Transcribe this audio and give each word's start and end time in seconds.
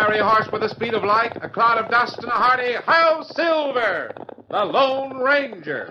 fiery 0.00 0.20
horse 0.20 0.48
with 0.50 0.62
the 0.62 0.68
speed 0.68 0.94
of 0.94 1.04
light, 1.04 1.36
a 1.42 1.48
cloud 1.48 1.76
of 1.76 1.90
dust, 1.90 2.16
and 2.18 2.28
a 2.28 2.30
hearty, 2.30 2.72
How 2.86 3.22
Silver, 3.22 4.14
the 4.48 4.64
Lone 4.64 5.18
Ranger. 5.18 5.90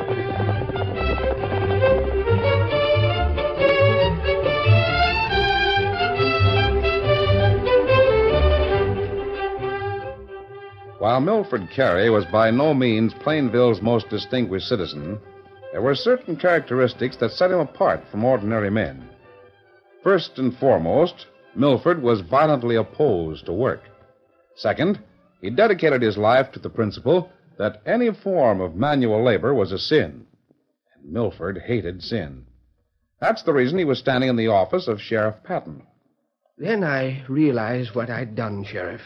While 11.01 11.19
Milford 11.19 11.71
Carey 11.71 12.11
was 12.11 12.25
by 12.25 12.51
no 12.51 12.75
means 12.75 13.15
Plainville's 13.15 13.81
most 13.81 14.07
distinguished 14.09 14.67
citizen, 14.67 15.19
there 15.71 15.81
were 15.81 15.95
certain 15.95 16.35
characteristics 16.35 17.17
that 17.17 17.31
set 17.31 17.49
him 17.49 17.57
apart 17.57 18.03
from 18.11 18.23
ordinary 18.23 18.69
men. 18.69 19.09
First 20.03 20.37
and 20.37 20.55
foremost, 20.55 21.25
Milford 21.55 22.03
was 22.03 22.21
violently 22.21 22.75
opposed 22.75 23.47
to 23.47 23.51
work. 23.51 23.81
Second, 24.55 24.99
he 25.41 25.49
dedicated 25.49 26.03
his 26.03 26.19
life 26.19 26.51
to 26.51 26.59
the 26.59 26.69
principle 26.69 27.31
that 27.57 27.81
any 27.87 28.11
form 28.11 28.61
of 28.61 28.75
manual 28.75 29.23
labor 29.23 29.55
was 29.55 29.71
a 29.71 29.79
sin. 29.79 30.27
And 30.95 31.11
Milford 31.11 31.63
hated 31.65 32.03
sin. 32.03 32.45
That's 33.19 33.41
the 33.41 33.53
reason 33.53 33.79
he 33.79 33.85
was 33.85 33.97
standing 33.97 34.29
in 34.29 34.35
the 34.35 34.49
office 34.49 34.87
of 34.87 35.01
Sheriff 35.01 35.37
Patton. 35.43 35.81
Then 36.59 36.83
I 36.83 37.25
realized 37.27 37.95
what 37.95 38.11
I'd 38.11 38.35
done, 38.35 38.63
Sheriff. 38.63 39.01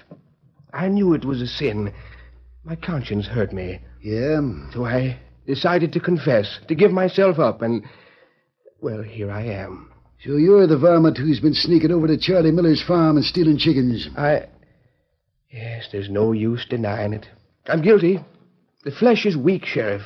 I 0.76 0.90
knew 0.90 1.14
it 1.14 1.24
was 1.24 1.42
a 1.42 1.48
sin. 1.48 1.94
My 2.66 2.76
conscience 2.76 3.26
hurt 3.28 3.54
me. 3.54 3.80
Yeah? 4.02 4.42
So 4.74 4.86
I 4.86 5.18
decided 5.48 5.94
to 5.94 6.02
confess, 6.02 6.60
to 6.68 6.76
give 6.76 6.92
myself 6.92 7.40
up, 7.40 7.62
and. 7.62 7.84
Well, 8.82 9.02
here 9.02 9.32
I 9.32 9.44
am. 9.44 9.90
So 10.24 10.36
you're 10.36 10.68
the 10.68 10.78
varmint 10.78 11.18
who's 11.18 11.40
been 11.40 11.54
sneaking 11.54 11.92
over 11.92 12.08
to 12.08 12.18
Charlie 12.18 12.52
Miller's 12.52 12.84
farm 12.84 13.16
and 13.16 13.26
stealing 13.26 13.58
chickens. 13.58 14.10
I. 14.18 14.48
Yes, 15.50 15.88
there's 15.92 16.10
no 16.10 16.34
use 16.34 16.66
denying 16.70 17.14
it. 17.14 17.26
I'm 17.68 17.82
guilty. 17.82 18.20
The 18.84 18.92
flesh 18.92 19.26
is 19.26 19.38
weak, 19.38 19.66
Sheriff. 19.66 20.02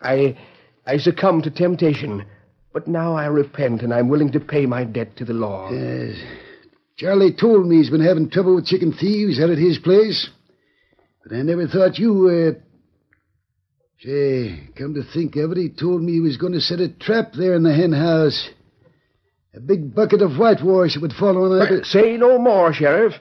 I. 0.00 0.38
I 0.86 0.96
succumbed 0.96 1.44
to 1.44 1.50
temptation. 1.50 2.24
But 2.72 2.88
now 2.88 3.14
I 3.14 3.26
repent, 3.26 3.82
and 3.82 3.92
I'm 3.92 4.08
willing 4.08 4.32
to 4.32 4.40
pay 4.40 4.64
my 4.64 4.84
debt 4.84 5.16
to 5.18 5.26
the 5.26 5.34
law. 5.34 5.70
Yes. 5.70 6.16
Charlie 6.98 7.32
told 7.32 7.66
me 7.66 7.76
he's 7.76 7.90
been 7.90 8.04
having 8.04 8.28
trouble 8.28 8.56
with 8.56 8.66
chicken 8.66 8.92
thieves 8.92 9.40
out 9.40 9.50
at 9.50 9.58
his 9.58 9.78
place. 9.78 10.28
But 11.22 11.36
I 11.36 11.42
never 11.42 11.68
thought 11.68 11.98
you, 11.98 12.28
uh... 12.28 12.60
Say, 14.00 14.68
come 14.76 14.94
to 14.94 15.02
think 15.12 15.36
of 15.36 15.52
it, 15.52 15.58
he 15.58 15.68
told 15.70 16.02
me 16.02 16.12
he 16.12 16.20
was 16.20 16.36
going 16.36 16.52
to 16.52 16.60
set 16.60 16.80
a 16.80 16.88
trap 16.88 17.32
there 17.36 17.54
in 17.54 17.62
the 17.62 17.74
hen 17.74 17.92
house. 17.92 18.48
A 19.54 19.60
big 19.60 19.94
bucket 19.94 20.22
of 20.22 20.36
whitewash 20.36 20.94
that 20.94 21.02
would 21.02 21.12
fall 21.12 21.42
on 21.42 21.58
that. 21.58 21.68
But 21.68 21.86
say 21.86 22.16
no 22.16 22.38
more, 22.38 22.72
Sheriff. 22.72 23.14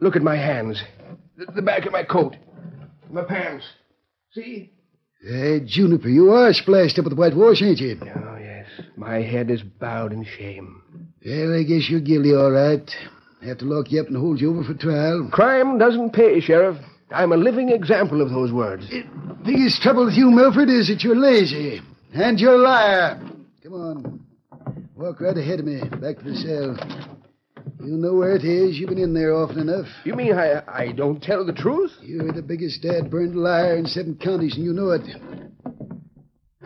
Look 0.00 0.16
at 0.16 0.22
my 0.22 0.36
hands. 0.36 0.82
The, 1.36 1.46
the 1.52 1.62
back 1.62 1.86
of 1.86 1.92
my 1.92 2.02
coat. 2.04 2.36
My 3.10 3.24
pants. 3.24 3.64
See? 4.32 4.72
Hey, 5.22 5.60
Juniper, 5.64 6.08
you 6.08 6.32
are 6.32 6.52
splashed 6.52 6.98
up 6.98 7.04
with 7.04 7.16
whitewash, 7.16 7.62
ain't 7.62 7.78
you? 7.78 7.98
Oh, 8.02 8.36
yes. 8.38 8.66
My 8.96 9.22
head 9.22 9.50
is 9.50 9.62
bowed 9.62 10.12
in 10.12 10.24
shame. 10.24 11.01
Well, 11.24 11.54
I 11.54 11.62
guess 11.62 11.88
you're 11.88 12.00
guilty, 12.00 12.34
all 12.34 12.50
right. 12.50 12.90
Have 13.42 13.58
to 13.58 13.64
lock 13.64 13.92
you 13.92 14.00
up 14.00 14.08
and 14.08 14.16
hold 14.16 14.40
you 14.40 14.50
over 14.50 14.64
for 14.64 14.74
trial. 14.74 15.28
Crime 15.32 15.78
doesn't 15.78 16.12
pay, 16.12 16.40
Sheriff. 16.40 16.78
I'm 17.10 17.32
a 17.32 17.36
living 17.36 17.68
example 17.68 18.22
of 18.22 18.30
those 18.30 18.52
words. 18.52 18.88
The 18.88 19.04
Biggest 19.44 19.82
trouble 19.82 20.06
with 20.06 20.14
you, 20.14 20.30
Milford, 20.30 20.68
is 20.68 20.88
that 20.88 21.02
you're 21.02 21.16
lazy. 21.16 21.80
And 22.14 22.38
you're 22.38 22.54
a 22.54 22.58
liar. 22.58 23.20
Come 23.62 23.72
on. 23.72 24.26
Walk 24.96 25.20
right 25.20 25.36
ahead 25.36 25.60
of 25.60 25.66
me, 25.66 25.80
back 25.80 26.18
to 26.18 26.24
the 26.24 26.36
cell. 26.36 26.76
You 27.84 27.96
know 27.96 28.14
where 28.14 28.36
it 28.36 28.44
is. 28.44 28.78
You've 28.78 28.90
been 28.90 28.98
in 28.98 29.14
there 29.14 29.34
often 29.34 29.58
enough. 29.58 29.86
You 30.04 30.14
mean 30.14 30.34
I, 30.34 30.62
I 30.66 30.92
don't 30.92 31.20
tell 31.22 31.44
the 31.44 31.52
truth? 31.52 31.92
You're 32.00 32.32
the 32.32 32.42
biggest 32.42 32.82
dad-burned 32.82 33.34
liar 33.34 33.76
in 33.76 33.86
seven 33.86 34.16
counties, 34.16 34.56
and 34.56 34.64
you 34.64 34.72
know 34.72 34.90
it. 34.90 35.02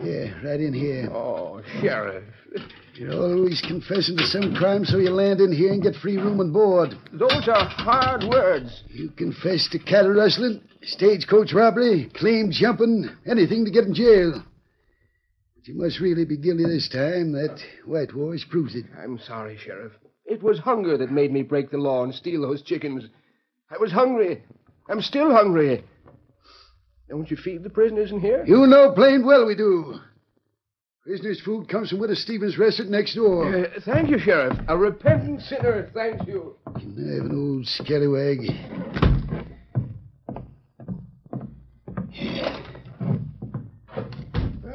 Yeah, 0.01 0.39
right 0.47 0.59
in 0.59 0.73
here. 0.73 1.09
Oh, 1.11 1.61
Sheriff. 1.81 2.23
You're 2.97 3.13
always 3.13 3.61
confessing 3.61 4.17
to 4.17 4.25
some 4.25 4.55
crime, 4.55 4.83
so 4.83 4.97
you 4.97 5.11
land 5.11 5.39
in 5.39 5.51
here 5.51 5.71
and 5.71 5.83
get 5.83 5.93
free 5.97 6.17
room 6.17 6.39
and 6.39 6.51
board. 6.51 6.95
Those 7.13 7.47
are 7.47 7.65
hard 7.65 8.23
words. 8.23 8.81
You 8.87 9.11
confess 9.11 9.67
to 9.71 9.77
cattle 9.77 10.13
rustling, 10.13 10.61
stagecoach 10.81 11.53
robbery, 11.53 12.09
claim 12.15 12.49
jumping, 12.49 13.07
anything 13.27 13.65
to 13.65 13.71
get 13.71 13.83
in 13.83 13.93
jail. 13.93 14.43
But 15.55 15.67
you 15.67 15.75
must 15.75 15.99
really 15.99 16.25
be 16.25 16.37
guilty 16.37 16.63
this 16.63 16.89
time. 16.89 17.33
That 17.33 17.59
whitewash 17.85 18.49
proves 18.49 18.73
it. 18.73 18.85
I'm 18.97 19.19
sorry, 19.19 19.57
Sheriff. 19.57 19.93
It 20.25 20.41
was 20.41 20.57
hunger 20.57 20.97
that 20.97 21.11
made 21.11 21.31
me 21.31 21.43
break 21.43 21.69
the 21.69 21.77
law 21.77 22.03
and 22.03 22.15
steal 22.15 22.41
those 22.41 22.63
chickens. 22.63 23.03
I 23.69 23.77
was 23.77 23.91
hungry. 23.91 24.43
I'm 24.89 25.01
still 25.01 25.31
hungry. 25.31 25.83
Don't 27.09 27.29
you 27.29 27.37
feed 27.37 27.61
the 27.61 27.69
prisoners 27.69 28.11
in 28.11 28.21
here? 28.21 28.43
You 28.47 28.65
know 28.65 28.91
plain 28.93 29.23
well 29.23 29.45
we 29.45 29.55
do. 29.55 29.99
Prisoner's 31.07 31.39
food 31.39 31.69
comes 31.69 31.89
from 31.89 31.99
Widow 31.99 32.15
Stevens' 32.15 32.57
restaurant 32.57 32.91
next 32.91 33.15
door. 33.15 33.55
Uh, 33.55 33.79
thank 33.85 34.09
you, 34.09 34.19
Sheriff. 34.19 34.59
A 34.67 34.77
repentant 34.77 35.41
sinner 35.41 35.89
thank 35.93 36.27
you. 36.27 36.57
Can 36.75 36.97
I 36.99 37.15
have 37.15 37.31
an 37.31 37.31
old 37.31 37.65
scallywag. 37.65 38.39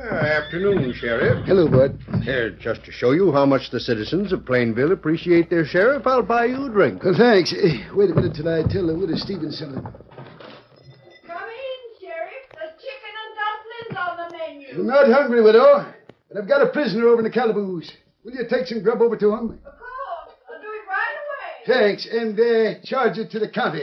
afternoon, 0.01 0.95
Sheriff. 0.95 1.45
Hello, 1.45 1.69
Bud. 1.69 1.99
Here, 2.23 2.49
just 2.49 2.83
to 2.87 2.93
show 2.93 3.11
you 3.11 3.31
how 3.31 3.45
much 3.45 3.71
the 3.71 3.79
citizens 3.79 4.33
of 4.33 4.47
Plainville 4.47 4.93
appreciate 4.93 5.51
their 5.51 5.67
sheriff, 5.67 6.07
I'll 6.07 6.23
buy 6.23 6.47
you 6.47 6.65
a 6.65 6.71
drink. 6.71 7.05
Well, 7.05 7.15
thanks. 7.15 7.53
Uh, 7.53 7.95
wait 7.95 8.11
a 8.11 8.15
minute 8.15 8.35
till 8.35 8.49
I 8.49 8.62
tell 8.62 8.87
the 8.87 8.95
Widow 8.95 9.17
Stevens 9.17 9.59
something. 9.59 9.83
Come 9.83 9.93
in, 9.93 11.81
Sheriff. 12.01 12.49
The 12.53 12.73
chicken 12.81 13.12
and 13.21 13.37
dumplings 13.37 13.99
on 13.99 14.17
the 14.17 14.39
menu. 14.39 14.81
I'm 14.81 14.87
not 14.87 15.11
hungry, 15.12 15.43
Widow, 15.43 15.93
but 16.33 16.43
I've 16.43 16.49
got 16.49 16.62
a 16.62 16.71
prisoner 16.71 17.09
over 17.09 17.19
in 17.19 17.25
the 17.25 17.31
calaboose. 17.31 17.91
Will 18.25 18.33
you 18.33 18.45
take 18.49 18.67
some 18.67 18.83
grub 18.83 19.03
over 19.03 19.17
to 19.17 19.33
him? 19.33 19.51
Of 19.51 19.65
course. 19.65 20.37
I'll 20.49 20.61
do 20.61 20.69
it 20.69 20.89
right 20.89 21.17
away. 21.27 21.89
Thanks, 21.89 22.09
and 22.11 22.39
uh, 22.39 22.81
charge 22.85 23.19
it 23.19 23.31
to 23.33 23.39
the 23.39 23.49
county. 23.49 23.83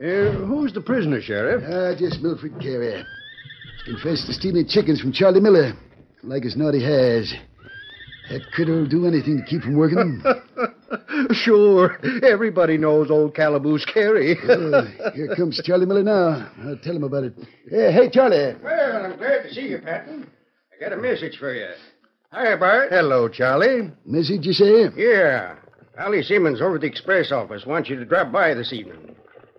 Uh, 0.00 0.30
who's 0.46 0.72
the 0.72 0.80
prisoner, 0.80 1.20
Sheriff? 1.20 1.64
Ah, 1.66 1.98
just 1.98 2.20
Milford 2.20 2.60
Carey. 2.60 3.04
Confessed 3.84 4.26
to 4.26 4.32
stealing 4.32 4.66
chickens 4.68 5.00
from 5.00 5.12
Charlie 5.12 5.40
Miller. 5.40 5.72
Like 6.22 6.44
as 6.44 6.56
not 6.56 6.74
he 6.74 6.82
has. 6.82 7.34
That 8.30 8.50
critter 8.52 8.72
will 8.72 8.86
do 8.86 9.06
anything 9.06 9.38
to 9.38 9.44
keep 9.44 9.62
from 9.62 9.76
working. 9.76 10.22
sure. 11.32 11.98
Everybody 12.22 12.76
knows 12.76 13.10
old 13.10 13.34
Calaboose 13.34 13.86
Carey. 13.86 14.36
uh, 14.48 14.82
here 15.14 15.34
comes 15.34 15.60
Charlie 15.64 15.86
Miller 15.86 16.02
now. 16.02 16.50
I'll 16.62 16.76
tell 16.76 16.94
him 16.94 17.04
about 17.04 17.24
it. 17.24 17.34
Uh, 17.38 17.90
hey, 17.90 18.10
Charlie. 18.12 18.54
Well, 18.62 19.06
I'm 19.06 19.16
glad 19.16 19.44
to 19.44 19.54
see 19.54 19.68
you, 19.68 19.78
Patton. 19.78 20.28
I 20.78 20.84
got 20.84 20.92
a 20.92 21.00
message 21.00 21.36
for 21.38 21.52
you. 21.52 21.66
Hi, 22.30 22.54
Bart. 22.54 22.90
Hello, 22.92 23.28
Charlie. 23.28 23.90
Message, 24.06 24.46
you 24.46 24.52
say? 24.52 24.88
Yeah. 24.96 25.56
Ollie 25.98 26.22
Simmons 26.22 26.60
over 26.60 26.76
at 26.76 26.82
the 26.82 26.86
express 26.86 27.32
office 27.32 27.66
wants 27.66 27.88
you 27.88 27.96
to 27.96 28.04
drop 28.04 28.30
by 28.30 28.54
this 28.54 28.72
evening. 28.72 29.16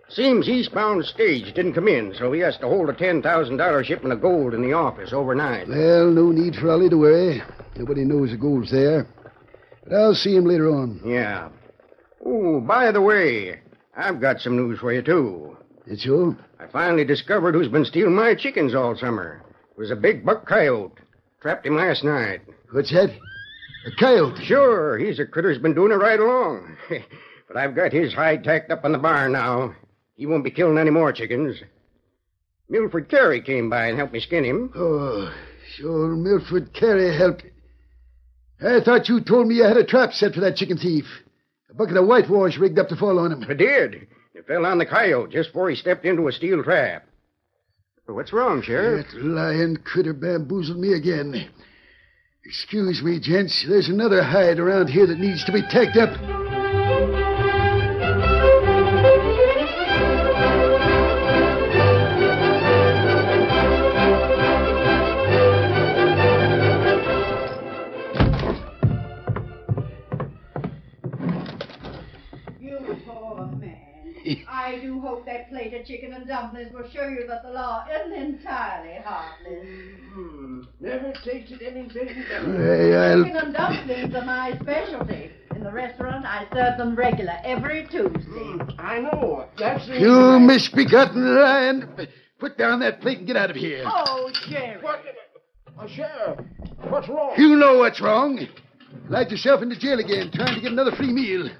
Seems 0.08 0.48
eastbound 0.48 1.04
stage 1.04 1.52
didn't 1.54 1.74
come 1.74 1.88
in, 1.88 2.14
so 2.18 2.32
he 2.32 2.40
has 2.40 2.56
to 2.58 2.66
hold 2.66 2.88
a 2.88 2.94
$10,000 2.94 3.84
shipment 3.84 4.14
of 4.14 4.22
gold 4.22 4.54
in 4.54 4.62
the 4.62 4.72
office 4.72 5.12
overnight. 5.12 5.68
Well, 5.68 6.10
no 6.10 6.30
need 6.32 6.54
for 6.54 6.70
Ollie 6.70 6.88
to 6.88 6.96
worry. 6.96 7.42
Nobody 7.76 8.04
knows 8.04 8.30
the 8.30 8.38
gold's 8.38 8.70
there. 8.70 9.06
But 9.84 9.94
I'll 9.94 10.14
see 10.14 10.34
him 10.34 10.46
later 10.46 10.70
on. 10.70 11.02
Yeah. 11.04 11.50
Oh, 12.24 12.60
by 12.60 12.92
the 12.92 13.02
way, 13.02 13.60
I've 13.94 14.20
got 14.22 14.40
some 14.40 14.56
news 14.56 14.80
for 14.80 14.92
you, 14.92 15.02
too. 15.02 15.56
It's 15.86 16.04
so? 16.04 16.34
I 16.58 16.66
finally 16.68 17.04
discovered 17.04 17.54
who's 17.54 17.68
been 17.68 17.84
stealing 17.84 18.14
my 18.14 18.34
chickens 18.34 18.74
all 18.74 18.96
summer. 18.96 19.42
It 19.72 19.78
was 19.78 19.90
a 19.90 19.96
big 19.96 20.24
buck 20.24 20.46
coyote. 20.46 20.94
Trapped 21.40 21.64
him 21.64 21.76
last 21.76 22.04
night. 22.04 22.42
What's 22.70 22.92
that? 22.92 23.10
A 23.86 23.90
coyote? 23.98 24.44
Sure, 24.44 24.98
he's 24.98 25.18
a 25.18 25.24
critter's 25.24 25.56
been 25.56 25.74
doing 25.74 25.90
it 25.90 25.94
right 25.94 26.20
along. 26.20 26.76
but 27.48 27.56
I've 27.56 27.74
got 27.74 27.92
his 27.92 28.12
hide 28.12 28.44
tacked 28.44 28.70
up 28.70 28.84
in 28.84 28.92
the 28.92 28.98
barn 28.98 29.32
now. 29.32 29.74
He 30.16 30.26
won't 30.26 30.44
be 30.44 30.50
killing 30.50 30.76
any 30.76 30.90
more 30.90 31.12
chickens. 31.14 31.56
Milford 32.68 33.08
Carey 33.08 33.40
came 33.40 33.70
by 33.70 33.86
and 33.86 33.96
helped 33.96 34.12
me 34.12 34.20
skin 34.20 34.44
him. 34.44 34.70
Oh, 34.76 35.32
sure, 35.76 36.14
Milford 36.14 36.74
Carey 36.74 37.16
helped. 37.16 37.44
I 38.60 38.80
thought 38.80 39.08
you 39.08 39.22
told 39.22 39.46
me 39.46 39.54
you 39.56 39.64
had 39.64 39.78
a 39.78 39.84
trap 39.84 40.12
set 40.12 40.34
for 40.34 40.40
that 40.40 40.56
chicken 40.56 40.76
thief. 40.76 41.06
A 41.70 41.74
bucket 41.74 41.96
of 41.96 42.06
whitewash 42.06 42.58
rigged 42.58 42.78
up 42.78 42.88
to 42.88 42.96
fall 42.96 43.18
on 43.18 43.32
him. 43.32 43.46
I 43.48 43.54
did. 43.54 44.06
It 44.34 44.46
fell 44.46 44.66
on 44.66 44.76
the 44.76 44.84
coyote 44.84 45.32
just 45.32 45.48
before 45.48 45.70
he 45.70 45.76
stepped 45.76 46.04
into 46.04 46.28
a 46.28 46.32
steel 46.32 46.62
trap. 46.62 47.06
What's 48.12 48.32
wrong, 48.32 48.62
Sheriff? 48.62 49.06
That 49.12 49.24
lying 49.24 49.76
critter 49.84 50.12
bamboozled 50.12 50.78
me 50.78 50.94
again. 50.94 51.48
Excuse 52.44 53.02
me, 53.02 53.20
gents. 53.20 53.64
There's 53.68 53.88
another 53.88 54.22
hide 54.22 54.58
around 54.58 54.88
here 54.88 55.06
that 55.06 55.18
needs 55.18 55.44
to 55.44 55.52
be 55.52 55.62
tacked 55.62 55.96
up. 55.96 56.49
That 75.80 75.86
plate 75.86 75.98
of 75.98 76.00
chicken 76.02 76.12
and 76.12 76.26
dumplings 76.26 76.72
will 76.72 76.88
show 76.90 77.08
you 77.08 77.26
that 77.28 77.42
the 77.42 77.50
law 77.50 77.84
isn't 77.90 78.12
entirely 78.12 78.98
heartless. 79.04 80.66
Never 80.80 81.12
tasted 81.24 81.62
anything 81.62 82.08
Hey, 82.58 82.94
I'll- 82.96 83.24
Chicken 83.24 83.36
and 83.36 83.54
dumplings 83.54 84.14
are 84.14 84.24
my 84.24 84.58
specialty. 84.60 85.30
In 85.54 85.64
the 85.64 85.72
restaurant, 85.72 86.24
I 86.24 86.46
serve 86.54 86.78
them 86.78 86.94
regular 86.96 87.34
every 87.44 87.86
Tuesday. 87.90 88.74
I 88.78 89.00
know. 89.00 89.46
That's 89.58 89.86
the 89.86 89.94
You 89.98 90.08
reason 90.08 90.34
I- 90.34 90.38
misbegotten 90.38 91.34
lion! 91.34 92.08
Put 92.38 92.56
down 92.56 92.80
that 92.80 93.00
plate 93.02 93.18
and 93.18 93.26
get 93.26 93.36
out 93.36 93.50
of 93.50 93.56
here. 93.56 93.84
Oh, 93.86 94.30
Sheriff. 94.48 94.82
What? 94.82 95.02
Uh, 95.78 95.86
Sheriff, 95.88 96.38
what's 96.88 97.08
wrong? 97.08 97.34
You 97.36 97.56
know 97.56 97.78
what's 97.78 98.00
wrong. 98.00 98.46
Light 99.10 99.30
yourself 99.30 99.60
into 99.62 99.78
jail 99.78 99.98
again, 100.00 100.30
trying 100.32 100.54
to 100.54 100.60
get 100.60 100.72
another 100.72 100.92
free 100.92 101.12
meal. 101.12 101.50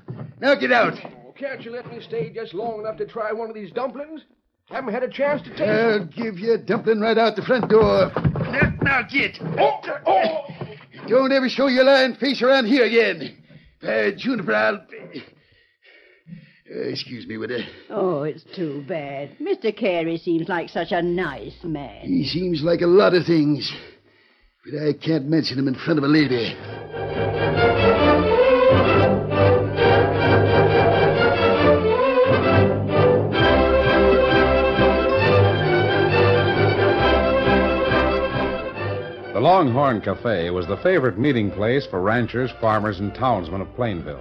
Now 0.41 0.55
get 0.55 0.73
out. 0.73 0.95
Can't 1.41 1.65
you 1.65 1.73
let 1.73 1.91
me 1.91 2.01
stay 2.07 2.29
just 2.31 2.53
long 2.53 2.81
enough 2.81 2.99
to 2.99 3.07
try 3.07 3.33
one 3.33 3.49
of 3.49 3.55
these 3.55 3.73
dumplings? 3.73 4.21
Haven't 4.67 4.93
had 4.93 5.03
a 5.03 5.09
chance 5.09 5.41
to 5.43 5.49
taste 5.51 5.63
I'll 5.63 5.99
them. 6.01 6.11
give 6.15 6.39
you 6.39 6.53
a 6.53 6.59
dumpling 6.59 7.01
right 7.01 7.17
out 7.17 7.35
the 7.35 7.43
front 7.43 7.71
door. 7.71 8.13
Now, 8.15 8.73
now 8.83 9.03
get. 9.11 9.39
Oh, 9.59 9.81
oh. 10.07 10.41
Don't 11.09 11.33
ever 11.33 11.49
show 11.49 11.69
your 11.69 11.85
lying 11.85 12.15
face 12.17 12.43
around 12.43 12.67
here 12.67 12.85
again. 12.85 13.39
Uh, 13.83 14.11
Juniper, 14.19 14.55
I'll. 14.55 14.75
Uh, 16.73 16.81
excuse 16.89 17.27
me, 17.27 17.39
with 17.39 17.51
a. 17.51 17.65
Oh, 17.89 18.23
it's 18.25 18.45
too 18.55 18.85
bad. 18.87 19.39
Mr. 19.39 19.75
Carey 19.75 20.19
seems 20.19 20.47
like 20.47 20.69
such 20.69 20.93
a 20.93 21.01
nice 21.01 21.57
man. 21.65 22.03
He 22.03 22.25
seems 22.27 22.63
like 22.63 22.83
a 22.83 22.87
lot 22.87 23.15
of 23.15 23.25
things, 23.25 23.73
but 24.65 24.79
I 24.79 24.93
can't 24.93 25.25
mention 25.25 25.59
him 25.59 25.69
in 25.69 25.75
front 25.75 25.99
of 25.99 26.05
a 26.05 26.09
lady. 26.09 26.55
The 39.41 39.47
Longhorn 39.47 40.03
Cafe 40.03 40.51
was 40.51 40.67
the 40.67 40.77
favorite 40.83 41.19
meeting 41.19 41.51
place 41.51 41.87
for 41.87 42.03
ranchers, 42.03 42.51
farmers, 42.61 43.01
and 43.01 43.15
townsmen 43.15 43.63
of 43.63 43.75
Plainville. 43.75 44.21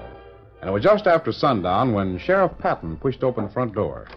And 0.62 0.70
it 0.70 0.72
was 0.72 0.82
just 0.82 1.08
after 1.08 1.34
sundown 1.34 1.92
when 1.92 2.18
Sheriff 2.20 2.54
Patton 2.58 2.96
pushed 2.96 3.22
open 3.22 3.44
the 3.44 3.52
front 3.52 3.76
door. 3.76 4.08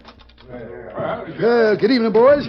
Uh, 0.49 1.75
good 1.75 1.91
evening, 1.91 2.13
boys. 2.13 2.47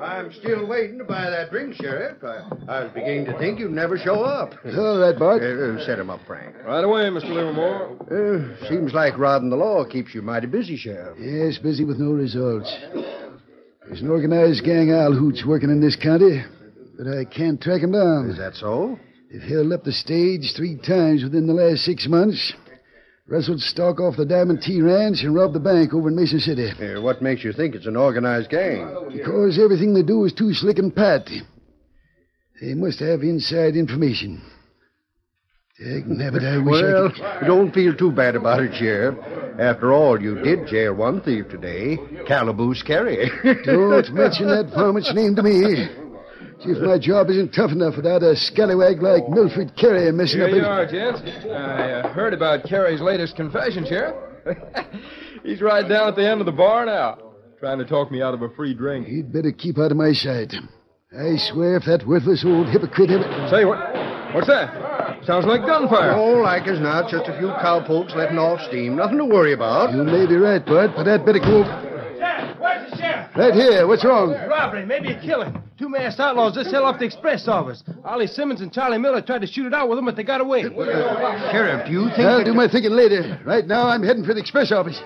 I'm 0.00 0.32
still 0.34 0.68
waiting 0.68 0.98
to 0.98 1.04
buy 1.04 1.28
that 1.28 1.50
drink, 1.50 1.74
Sheriff. 1.74 2.22
I, 2.22 2.46
I 2.68 2.84
was 2.84 2.92
beginning 2.94 3.24
to 3.24 3.36
think 3.40 3.58
you'd 3.58 3.72
never 3.72 3.98
show 3.98 4.22
up. 4.22 4.54
All 4.64 5.00
right, 5.00 5.18
Bart. 5.18 5.42
Uh, 5.42 5.84
set 5.84 5.98
him 5.98 6.10
up, 6.10 6.20
Frank. 6.28 6.54
Right 6.64 6.84
away, 6.84 7.02
Mr. 7.06 7.30
Livermore. 7.30 7.98
Uh, 8.06 8.68
seems 8.68 8.94
like 8.94 9.18
rodding 9.18 9.50
the 9.50 9.56
law 9.56 9.84
keeps 9.84 10.14
you 10.14 10.22
mighty 10.22 10.46
busy, 10.46 10.76
Sheriff. 10.76 11.18
Yes, 11.18 11.58
busy 11.58 11.84
with 11.84 11.98
no 11.98 12.12
results. 12.12 12.72
There's 13.88 14.00
an 14.00 14.10
organized 14.10 14.64
gang 14.64 14.92
of 14.92 14.96
owl 14.96 15.12
hoots 15.14 15.44
working 15.44 15.70
in 15.70 15.80
this 15.80 15.96
county, 15.96 16.44
but 16.96 17.06
I 17.06 17.24
can't 17.24 17.60
track 17.60 17.82
him 17.82 17.92
down. 17.92 18.30
Is 18.30 18.38
that 18.38 18.54
so? 18.54 18.98
They've 19.30 19.42
held 19.42 19.72
up 19.72 19.84
the 19.84 19.92
stage 19.92 20.52
three 20.56 20.76
times 20.76 21.24
within 21.24 21.46
the 21.46 21.54
last 21.54 21.84
six 21.84 22.06
months. 22.06 22.52
Rustled 23.26 23.60
stock 23.60 24.00
off 24.00 24.16
the 24.16 24.26
Diamond 24.26 24.60
T 24.62 24.82
Ranch 24.82 25.22
and 25.22 25.34
robbed 25.34 25.54
the 25.54 25.60
bank 25.60 25.94
over 25.94 26.08
in 26.08 26.16
Mason 26.16 26.40
City. 26.40 26.68
Uh, 26.70 27.00
what 27.00 27.22
makes 27.22 27.42
you 27.42 27.52
think 27.52 27.74
it's 27.74 27.86
an 27.86 27.96
organized 27.96 28.50
gang? 28.50 29.08
Because 29.10 29.58
everything 29.58 29.94
they 29.94 30.02
do 30.02 30.24
is 30.24 30.32
too 30.34 30.52
slick 30.52 30.78
and 30.78 30.94
pat. 30.94 31.28
They 32.60 32.74
must 32.74 33.00
have 33.00 33.22
inside 33.22 33.76
information. 33.76 34.42
Nabbit, 35.80 36.44
I 36.44 36.58
wish 36.58 36.82
well, 36.82 37.06
I 37.08 37.38
could... 37.38 37.46
don't 37.46 37.72
feel 37.74 37.96
too 37.96 38.12
bad 38.12 38.36
about 38.36 38.62
it, 38.62 38.74
Sheriff. 38.76 39.18
After 39.58 39.92
all, 39.92 40.20
you 40.20 40.36
did 40.40 40.68
jail 40.68 40.94
one 40.94 41.20
thief 41.20 41.48
today, 41.48 41.98
Calaboose 42.28 42.82
Carey. 42.82 43.28
Don't 43.64 44.14
mention 44.14 44.46
that 44.48 44.70
varmint's 44.72 45.12
name 45.14 45.34
to 45.34 45.42
me. 45.42 46.03
See 46.62 46.70
if 46.70 46.78
my 46.78 46.98
job 46.98 47.28
isn't 47.30 47.52
tough 47.52 47.72
enough 47.72 47.96
without 47.96 48.22
a 48.22 48.36
scallywag 48.36 49.02
like 49.02 49.28
Milford 49.28 49.76
Carey 49.76 50.10
messing 50.12 50.38
Here 50.38 50.48
up 50.48 50.54
you 50.54 50.58
it. 50.58 50.64
are, 50.64 50.86
gents. 50.86 51.20
I 51.46 51.92
uh, 51.92 52.12
heard 52.12 52.32
about 52.32 52.64
Carey's 52.64 53.00
latest 53.00 53.36
confession, 53.36 53.84
Sheriff. 53.86 54.14
He's 55.44 55.60
right 55.60 55.86
down 55.86 56.08
at 56.08 56.16
the 56.16 56.26
end 56.26 56.40
of 56.40 56.46
the 56.46 56.52
bar 56.52 56.86
now, 56.86 57.18
trying 57.58 57.78
to 57.78 57.84
talk 57.84 58.10
me 58.10 58.22
out 58.22 58.34
of 58.34 58.42
a 58.42 58.48
free 58.50 58.72
drink. 58.72 59.06
He'd 59.06 59.32
better 59.32 59.52
keep 59.52 59.78
out 59.78 59.90
of 59.90 59.96
my 59.96 60.12
sight. 60.12 60.54
I 61.12 61.36
swear 61.52 61.76
if 61.76 61.84
that 61.84 62.06
worthless 62.06 62.44
old 62.46 62.68
hypocrite 62.68 63.10
ever... 63.10 63.48
Say, 63.50 63.64
what? 63.64 63.78
What's 64.34 64.48
that? 64.48 65.24
Sounds 65.24 65.46
like 65.46 65.62
gunfire. 65.62 66.12
Oh, 66.12 66.42
like 66.42 66.66
as 66.66 66.80
not, 66.80 67.10
just 67.10 67.28
a 67.28 67.38
few 67.38 67.48
cowpokes 67.60 68.14
letting 68.16 68.38
off 68.38 68.60
steam. 68.68 68.96
Nothing 68.96 69.18
to 69.18 69.24
worry 69.24 69.52
about. 69.52 69.92
You 69.92 70.02
may 70.02 70.26
be 70.26 70.36
right, 70.36 70.64
Bud, 70.64 70.92
but 70.96 71.06
I'd 71.06 71.24
better 71.24 71.38
go... 71.38 71.93
Sheriff, 72.18 72.58
where's 72.60 72.90
the 72.90 72.96
sheriff? 72.96 73.30
Right 73.36 73.54
here. 73.54 73.86
What's 73.86 74.04
wrong? 74.04 74.30
Robbery, 74.48 74.86
maybe 74.86 75.12
a 75.12 75.20
killing. 75.20 75.60
Two 75.78 75.88
masked 75.88 76.20
outlaws 76.20 76.54
just 76.54 76.70
held 76.70 76.84
off 76.84 76.98
the 76.98 77.04
express 77.04 77.48
office. 77.48 77.82
Ollie 78.04 78.26
Simmons 78.26 78.60
and 78.60 78.72
Charlie 78.72 78.98
Miller 78.98 79.20
tried 79.20 79.40
to 79.40 79.46
shoot 79.46 79.66
it 79.66 79.74
out 79.74 79.88
with 79.88 79.98
them, 79.98 80.04
but 80.04 80.16
they 80.16 80.22
got 80.22 80.40
away. 80.40 80.62
Sheriff, 80.62 81.86
do 81.86 81.92
you 81.92 82.08
think... 82.10 82.20
I'll 82.20 82.38
that- 82.38 82.44
do 82.44 82.54
my 82.54 82.68
thinking 82.68 82.92
later. 82.92 83.40
Right 83.44 83.66
now, 83.66 83.88
I'm 83.88 84.02
heading 84.02 84.24
for 84.24 84.34
the 84.34 84.40
express 84.40 84.70
office. 84.70 85.00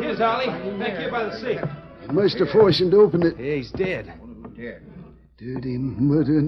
Here's 0.00 0.20
Ollie. 0.20 0.46
Back 0.78 0.98
here 0.98 1.10
by 1.10 1.24
the 1.24 1.38
safe. 1.38 1.60
You 2.12 2.20
must 2.20 2.38
have 2.40 2.48
forced 2.50 2.78
him 2.78 2.90
to 2.90 2.98
open 2.98 3.22
it. 3.22 3.38
Yeah, 3.38 3.54
he's 3.54 3.70
dead. 3.70 4.12
Dirty 5.38 5.78
murder. 5.78 6.40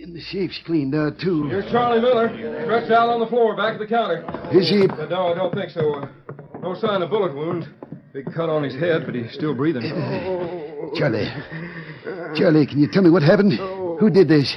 And 0.00 0.14
the 0.14 0.20
safe's 0.20 0.60
cleaned 0.66 0.94
out, 0.94 1.18
too. 1.18 1.48
Here's 1.48 1.70
Charlie 1.72 2.02
Miller, 2.02 2.28
stretched 2.64 2.92
out 2.92 3.08
on 3.08 3.20
the 3.20 3.26
floor 3.26 3.56
back 3.56 3.72
of 3.72 3.78
the 3.80 3.86
counter. 3.86 4.20
Is 4.52 4.68
he... 4.68 4.82
Uh, 4.86 5.06
no, 5.06 5.28
I 5.28 5.34
don't 5.34 5.54
think 5.54 5.70
so. 5.70 5.94
Uh, 5.94 6.08
no 6.60 6.74
sign 6.74 7.00
of 7.00 7.08
bullet 7.08 7.34
wound. 7.34 7.72
Big 8.12 8.26
cut 8.34 8.50
on 8.50 8.62
his 8.62 8.74
head, 8.74 9.06
but 9.06 9.14
he's 9.14 9.32
still 9.32 9.54
breathing. 9.54 9.82
Charlie. 10.94 11.32
Charlie, 12.36 12.66
can 12.66 12.80
you 12.80 12.88
tell 12.92 13.02
me 13.02 13.08
what 13.08 13.22
happened? 13.22 13.52
Who 13.54 14.10
did 14.10 14.28
this? 14.28 14.54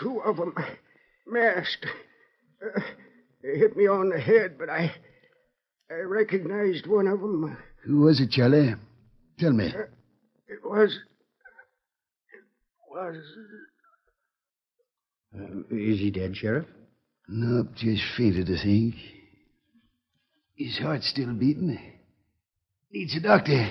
Two 0.00 0.22
of 0.22 0.36
them 0.38 0.54
masked. 1.26 1.86
Uh, 2.64 2.80
they 3.42 3.58
hit 3.58 3.76
me 3.76 3.86
on 3.86 4.08
the 4.08 4.18
head, 4.18 4.56
but 4.58 4.70
I 4.70 4.90
I 5.90 6.00
recognized 6.06 6.86
one 6.86 7.06
of 7.06 7.20
them. 7.20 7.58
Who 7.84 8.00
was 8.02 8.20
it, 8.20 8.30
Charlie? 8.30 8.74
Tell 9.38 9.52
me. 9.52 9.66
It 10.48 10.60
was 10.64 10.98
it 12.32 12.40
was 12.90 13.16
Uh, 15.34 15.74
is 15.74 15.98
he 16.00 16.10
dead, 16.10 16.36
Sheriff? 16.36 16.66
Nope, 17.28 17.68
just 17.76 18.02
fainted, 18.16 18.50
I 18.50 18.62
think. 18.62 18.94
His 20.56 20.76
heart's 20.78 21.08
still 21.08 21.32
beating. 21.32 21.78
Needs 22.92 23.16
a 23.16 23.20
doctor. 23.20 23.70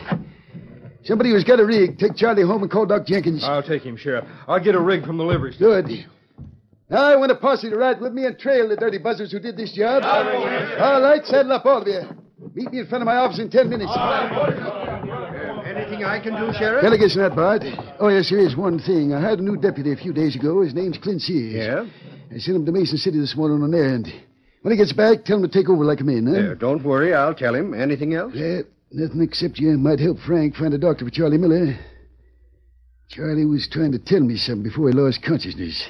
Somebody 1.03 1.31
who's 1.31 1.43
got 1.43 1.59
a 1.59 1.65
rig, 1.65 1.97
take 1.99 2.15
Charlie 2.15 2.43
home 2.43 2.61
and 2.63 2.71
call 2.71 2.85
Doc 2.85 3.05
Jenkins. 3.05 3.43
I'll 3.43 3.61
take 3.63 3.83
him, 3.83 3.97
Sheriff. 3.97 4.25
I'll 4.47 4.63
get 4.63 4.75
a 4.75 4.81
rig 4.81 5.05
from 5.05 5.17
the 5.17 5.23
livery 5.23 5.55
Good. 5.57 6.05
Now 6.89 7.03
I 7.03 7.15
want 7.15 7.31
a 7.31 7.35
posse 7.35 7.69
to 7.69 7.75
ride 7.75 8.01
with 8.01 8.13
me 8.13 8.25
and 8.25 8.39
trail 8.39 8.67
the 8.67 8.75
dirty 8.75 8.97
buzzers 8.97 9.31
who 9.31 9.39
did 9.39 9.55
this 9.55 9.73
job. 9.73 10.03
All 10.03 11.01
right, 11.01 11.23
saddle 11.25 11.51
up, 11.53 11.65
all 11.65 11.81
of 11.81 11.87
you. 11.87 12.01
Meet 12.53 12.71
me 12.71 12.79
in 12.79 12.87
front 12.87 13.01
of 13.01 13.05
my 13.05 13.15
office 13.15 13.39
in 13.39 13.49
ten 13.49 13.69
minutes. 13.69 13.91
Anything 15.65 16.03
I 16.03 16.19
can 16.21 16.33
do, 16.35 16.51
Sheriff? 16.57 16.81
Delegate's 16.81 17.15
not, 17.15 17.35
Bart. 17.35 17.63
Oh, 17.99 18.09
yes, 18.09 18.29
there 18.29 18.39
is 18.39 18.55
one 18.55 18.79
thing. 18.79 19.13
I 19.13 19.21
hired 19.21 19.39
a 19.39 19.43
new 19.43 19.55
deputy 19.57 19.91
a 19.91 19.95
few 19.95 20.13
days 20.13 20.35
ago. 20.35 20.61
His 20.61 20.73
name's 20.73 20.97
Clint 20.97 21.21
Sears. 21.21 21.53
Yeah? 21.53 21.85
I 22.35 22.39
sent 22.39 22.57
him 22.57 22.65
to 22.65 22.71
Mason 22.71 22.97
City 22.97 23.19
this 23.19 23.35
morning 23.35 23.61
on 23.63 23.73
an 23.73 23.79
errand. 23.79 24.07
When 24.61 24.71
he 24.71 24.77
gets 24.77 24.93
back, 24.93 25.23
tell 25.25 25.37
him 25.37 25.43
to 25.43 25.47
take 25.49 25.69
over 25.69 25.85
like 25.85 26.01
a 26.01 26.03
man, 26.03 26.27
huh? 26.27 26.33
Yeah, 26.33 26.53
don't 26.53 26.83
worry, 26.83 27.13
I'll 27.13 27.33
tell 27.33 27.55
him. 27.55 27.73
Anything 27.73 28.13
else? 28.13 28.33
Yeah, 28.35 28.61
nothing 28.91 29.21
except 29.21 29.57
you 29.57 29.77
might 29.77 29.99
help 29.99 30.17
Frank 30.19 30.55
find 30.55 30.73
a 30.73 30.77
doctor 30.77 31.05
for 31.05 31.11
Charlie 31.11 31.37
Miller. 31.37 31.77
Charlie 33.09 33.45
was 33.45 33.67
trying 33.71 33.93
to 33.93 33.99
tell 33.99 34.19
me 34.19 34.35
something 34.37 34.63
before 34.63 34.89
he 34.89 34.93
lost 34.93 35.23
consciousness. 35.23 35.87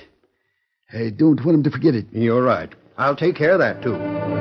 I 0.94 1.10
don't 1.10 1.44
want 1.44 1.58
him 1.58 1.64
to 1.64 1.72
forget 1.72 1.96
it. 1.96 2.06
You're 2.12 2.44
right. 2.44 2.70
I'll 2.98 3.16
take 3.16 3.36
care 3.36 3.54
of 3.54 3.60
that, 3.60 3.82
too. 3.82 4.39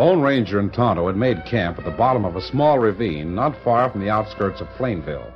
Ranger 0.00 0.58
and 0.58 0.72
Tonto 0.72 1.06
had 1.08 1.16
made 1.16 1.44
camp 1.44 1.78
at 1.78 1.84
the 1.84 1.90
bottom 1.90 2.24
of 2.24 2.34
a 2.34 2.40
small 2.40 2.78
ravine 2.78 3.34
not 3.34 3.54
far 3.62 3.90
from 3.90 4.00
the 4.00 4.08
outskirts 4.08 4.60
of 4.62 4.68
Plainville. 4.70 5.30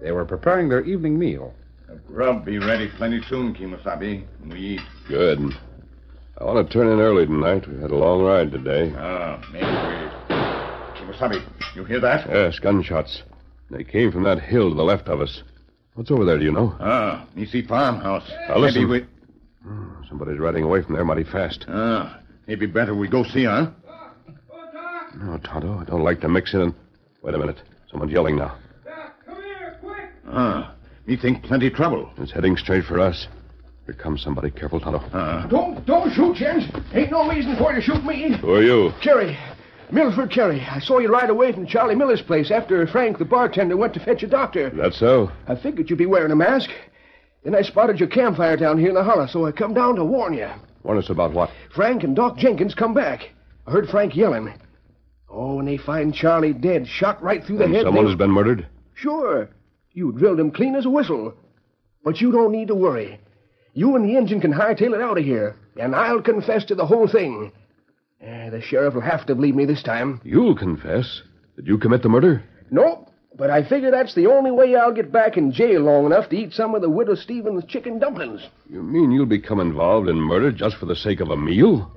They 0.00 0.12
were 0.12 0.24
preparing 0.24 0.68
their 0.70 0.82
evening 0.82 1.18
meal. 1.18 1.52
Grub 2.06 2.42
be 2.44 2.58
ready 2.58 2.88
plenty 2.96 3.20
soon, 3.28 3.54
Kimasabi. 3.54 4.24
We 4.50 4.58
eat. 4.58 4.80
Good. 5.08 5.40
I 6.38 6.44
want 6.44 6.66
to 6.66 6.72
turn 6.72 6.88
in 6.90 7.00
early 7.00 7.26
tonight. 7.26 7.68
We 7.68 7.80
had 7.82 7.90
a 7.90 7.96
long 7.96 8.22
ride 8.22 8.50
today. 8.50 8.94
Ah, 8.96 9.42
maybe 9.52 9.66
we. 9.66 11.12
Kimasabi, 11.12 11.42
you 11.74 11.84
hear 11.84 12.00
that? 12.00 12.26
Yes, 12.28 12.58
gunshots. 12.58 13.22
They 13.70 13.84
came 13.84 14.10
from 14.10 14.22
that 14.22 14.40
hill 14.40 14.70
to 14.70 14.74
the 14.74 14.82
left 14.84 15.08
of 15.08 15.20
us. 15.20 15.42
What's 15.94 16.10
over 16.10 16.24
there, 16.24 16.38
do 16.38 16.44
you 16.44 16.52
know? 16.52 16.74
Ah, 16.80 17.26
me 17.34 17.44
see 17.44 17.60
farmhouse. 17.62 18.30
Now, 18.48 18.56
listen. 18.56 18.88
Maybe 18.88 19.02
we. 19.02 19.06
Hmm, 19.68 20.02
Somebody's 20.08 20.38
riding 20.38 20.64
away 20.64 20.82
from 20.82 20.94
there 20.94 21.04
mighty 21.04 21.24
fast. 21.24 21.66
Ah, 21.68 22.20
maybe 22.46 22.64
better 22.64 22.94
we 22.94 23.06
go 23.08 23.22
see, 23.24 23.44
huh? 23.44 23.70
No, 25.20 25.36
Tonto, 25.38 25.78
I 25.78 25.84
don't 25.84 26.04
like 26.04 26.20
to 26.20 26.28
mix 26.28 26.54
in. 26.54 26.72
Wait 27.22 27.34
a 27.34 27.38
minute. 27.38 27.60
Someone's 27.90 28.12
yelling 28.12 28.36
now. 28.36 28.56
Doc, 28.84 29.14
come 29.26 29.42
here, 29.42 29.76
quick! 29.80 30.10
Ah, 30.30 30.74
me 31.06 31.16
think 31.16 31.42
plenty 31.42 31.70
trouble. 31.70 32.10
It's 32.18 32.30
heading 32.30 32.56
straight 32.56 32.84
for 32.84 33.00
us. 33.00 33.26
Here 33.86 33.94
comes 33.94 34.22
somebody. 34.22 34.50
Careful, 34.50 34.78
Tonto. 34.78 35.02
Ah. 35.12 35.46
Don't, 35.50 35.84
don't 35.86 36.12
shoot, 36.12 36.36
gents. 36.36 36.66
Ain't 36.92 37.10
no 37.10 37.28
reason 37.28 37.56
for 37.56 37.72
you 37.72 37.80
to 37.80 37.82
shoot 37.82 38.04
me. 38.04 38.36
Who 38.40 38.54
are 38.54 38.62
you? 38.62 38.92
Carey. 39.02 39.36
Milford 39.90 40.30
Carey. 40.30 40.60
I 40.70 40.78
saw 40.78 40.98
you 40.98 41.10
ride 41.10 41.30
away 41.30 41.52
from 41.52 41.66
Charlie 41.66 41.94
Miller's 41.94 42.22
place 42.22 42.50
after 42.50 42.86
Frank, 42.86 43.18
the 43.18 43.24
bartender, 43.24 43.76
went 43.76 43.94
to 43.94 44.00
fetch 44.00 44.22
a 44.22 44.28
doctor. 44.28 44.70
That's 44.70 44.98
so? 44.98 45.32
I 45.48 45.56
figured 45.56 45.88
you'd 45.88 45.98
be 45.98 46.06
wearing 46.06 46.30
a 46.30 46.36
mask. 46.36 46.70
Then 47.42 47.54
I 47.54 47.62
spotted 47.62 47.98
your 47.98 48.08
campfire 48.08 48.56
down 48.56 48.78
here 48.78 48.90
in 48.90 48.94
the 48.94 49.02
hollow, 49.02 49.26
so 49.26 49.46
I 49.46 49.52
come 49.52 49.72
down 49.72 49.96
to 49.96 50.04
warn 50.04 50.34
you. 50.34 50.48
Warn 50.82 50.98
us 50.98 51.08
about 51.10 51.32
what? 51.32 51.50
Frank 51.74 52.04
and 52.04 52.14
Doc 52.14 52.36
Jenkins 52.36 52.74
come 52.74 52.92
back. 52.92 53.30
I 53.66 53.70
heard 53.70 53.88
Frank 53.88 54.14
yelling. 54.14 54.52
Oh, 55.30 55.56
when 55.56 55.66
they 55.66 55.76
find 55.76 56.14
Charlie 56.14 56.52
dead, 56.54 56.86
shot 56.86 57.22
right 57.22 57.44
through 57.44 57.58
the 57.58 57.64
And 57.64 57.74
head. 57.74 57.84
someone 57.84 58.04
they'll- 58.04 58.10
has 58.12 58.18
been 58.18 58.30
murdered? 58.30 58.66
Sure. 58.94 59.48
You 59.92 60.12
drilled 60.12 60.40
him 60.40 60.50
clean 60.50 60.74
as 60.74 60.86
a 60.86 60.90
whistle. 60.90 61.34
But 62.04 62.20
you 62.20 62.32
don't 62.32 62.52
need 62.52 62.68
to 62.68 62.74
worry. 62.74 63.18
You 63.74 63.94
and 63.96 64.04
the 64.04 64.16
Injun 64.16 64.40
can 64.40 64.52
hightail 64.52 64.94
it 64.94 65.00
out 65.00 65.18
of 65.18 65.24
here, 65.24 65.56
and 65.76 65.94
I'll 65.94 66.22
confess 66.22 66.64
to 66.66 66.74
the 66.74 66.86
whole 66.86 67.06
thing. 67.06 67.52
Eh, 68.20 68.50
the 68.50 68.60
sheriff 68.60 68.94
will 68.94 69.00
have 69.02 69.26
to 69.26 69.34
believe 69.34 69.54
me 69.54 69.64
this 69.64 69.82
time. 69.82 70.20
You'll 70.24 70.56
confess. 70.56 71.22
Did 71.56 71.66
you 71.66 71.78
commit 71.78 72.02
the 72.02 72.08
murder? 72.08 72.42
Nope, 72.70 73.08
but 73.36 73.50
I 73.50 73.62
figure 73.62 73.90
that's 73.90 74.14
the 74.14 74.26
only 74.26 74.50
way 74.50 74.74
I'll 74.74 74.92
get 74.92 75.12
back 75.12 75.36
in 75.36 75.52
jail 75.52 75.82
long 75.82 76.06
enough 76.06 76.28
to 76.30 76.36
eat 76.36 76.52
some 76.52 76.74
of 76.74 76.82
the 76.82 76.90
Widow 76.90 77.14
Stevens 77.14 77.64
chicken 77.66 77.98
dumplings. 77.98 78.40
You 78.68 78.82
mean 78.82 79.12
you'll 79.12 79.26
become 79.26 79.60
involved 79.60 80.08
in 80.08 80.16
murder 80.16 80.50
just 80.50 80.76
for 80.76 80.86
the 80.86 80.96
sake 80.96 81.20
of 81.20 81.30
a 81.30 81.36
meal? 81.36 81.90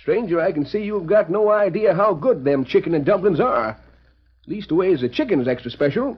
Stranger, 0.00 0.40
I 0.40 0.52
can 0.52 0.64
see 0.64 0.82
you've 0.82 1.06
got 1.06 1.30
no 1.30 1.50
idea 1.50 1.94
how 1.94 2.14
good 2.14 2.44
them 2.44 2.64
chicken 2.64 2.94
and 2.94 3.04
dumplings 3.04 3.40
are. 3.40 3.76
Leastways, 4.48 5.00
the 5.00 5.08
chicken's 5.08 5.48
extra 5.48 5.70
special. 5.70 6.16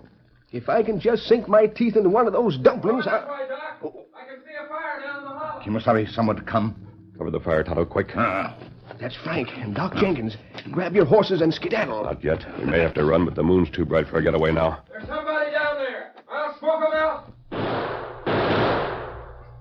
If 0.52 0.68
I 0.68 0.82
can 0.82 1.00
just 1.00 1.24
sink 1.26 1.48
my 1.48 1.66
teeth 1.66 1.96
into 1.96 2.08
one 2.10 2.26
of 2.26 2.32
those 2.32 2.58
dumplings, 2.58 3.06
I... 3.06 3.24
Right, 3.26 3.48
Doc. 3.48 3.60
Oh. 3.84 4.04
I 4.14 4.24
can 4.26 4.42
see 4.44 4.54
a 4.62 4.68
fire 4.68 5.00
down 5.00 5.24
the 5.24 5.30
hall. 5.30 5.62
Kimasabi, 5.62 6.12
someone 6.14 6.36
to 6.36 6.42
come. 6.42 6.74
Cover 7.16 7.30
the 7.30 7.40
fire, 7.40 7.62
Tonto, 7.62 7.84
quick. 7.84 8.08
Ah. 8.16 8.56
That's 9.00 9.14
Frank 9.16 9.48
and 9.56 9.74
Doc 9.74 9.94
Jenkins. 9.94 10.36
Grab 10.72 10.94
your 10.94 11.04
horses 11.04 11.40
and 11.40 11.54
skedaddle. 11.54 12.02
Not 12.02 12.24
yet. 12.24 12.44
We 12.58 12.64
may 12.64 12.80
have 12.80 12.94
to 12.94 13.04
run, 13.04 13.24
but 13.24 13.36
the 13.36 13.42
moon's 13.42 13.70
too 13.70 13.84
bright 13.84 14.08
for 14.08 14.18
a 14.18 14.22
getaway 14.22 14.50
now. 14.52 14.82
There's 14.88 15.06
somebody 15.06 15.52
down 15.52 15.76
there. 15.76 16.12
I'll 16.28 16.58
smoke 16.58 16.82
'em 16.86 16.92
out. 16.94 17.32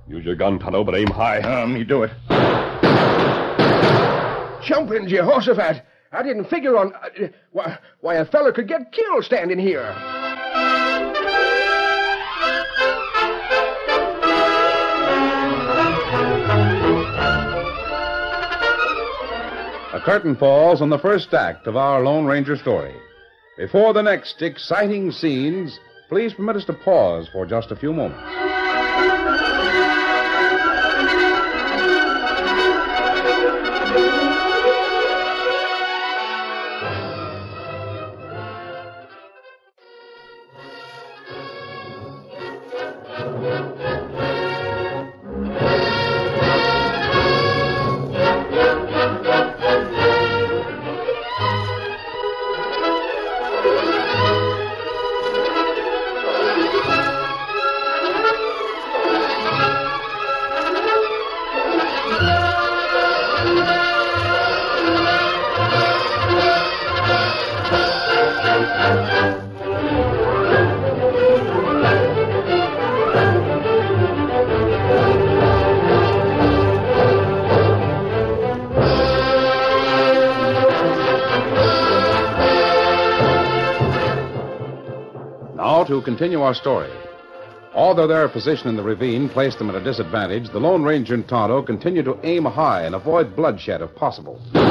Use 0.08 0.26
your 0.26 0.36
gun, 0.36 0.58
Tonto, 0.58 0.84
but 0.84 0.96
aim 0.96 1.08
high. 1.08 1.40
Um, 1.42 1.76
you 1.78 1.84
do 1.84 2.04
it. 2.04 2.12
Jumping, 4.68 5.08
Jehoshaphat. 5.08 5.82
I 6.12 6.24
didn't 6.24 6.50
figure 6.50 6.78
on... 6.78 6.94
Uh, 6.94 7.28
why, 7.54 7.78
why, 8.02 8.16
a 8.16 8.26
feller 8.26 8.52
could 8.52 8.68
get 8.68 8.92
killed 8.92 9.24
standing 9.24 9.58
here. 9.58 9.96
A 19.94 20.02
curtain 20.04 20.36
falls 20.36 20.82
on 20.82 20.90
the 20.90 21.00
first 21.00 21.34
act 21.34 21.66
of 21.68 21.78
our 21.78 22.04
Lone 22.04 22.26
Ranger 22.26 22.58
story. 22.58 22.94
Before 23.58 23.94
the 23.94 24.04
next 24.04 24.42
exciting 24.42 25.12
scenes, 25.12 25.80
please 26.10 26.34
permit 26.34 26.58
us 26.58 26.66
to 26.66 26.74
pause 26.74 27.30
for 27.32 27.46
just 27.46 27.72
a 27.72 27.76
few 27.76 27.94
moments. 27.94 28.22
Continue 86.08 86.42
our 86.42 86.54
story. 86.54 86.90
Although 87.74 88.08
their 88.08 88.30
position 88.30 88.70
in 88.70 88.78
the 88.78 88.82
ravine 88.82 89.28
placed 89.28 89.58
them 89.58 89.70
at 89.70 89.76
a 89.76 89.84
disadvantage, 89.84 90.50
the 90.52 90.58
Lone 90.58 90.82
Ranger 90.82 91.16
and 91.16 91.28
Tonto 91.28 91.62
continued 91.62 92.06
to 92.06 92.18
aim 92.24 92.46
high 92.46 92.84
and 92.84 92.96
avoid 92.96 93.36
bloodshed 93.36 93.82
if 93.82 93.94
possible. 93.94 94.42
There 94.54 94.64
they 94.64 94.70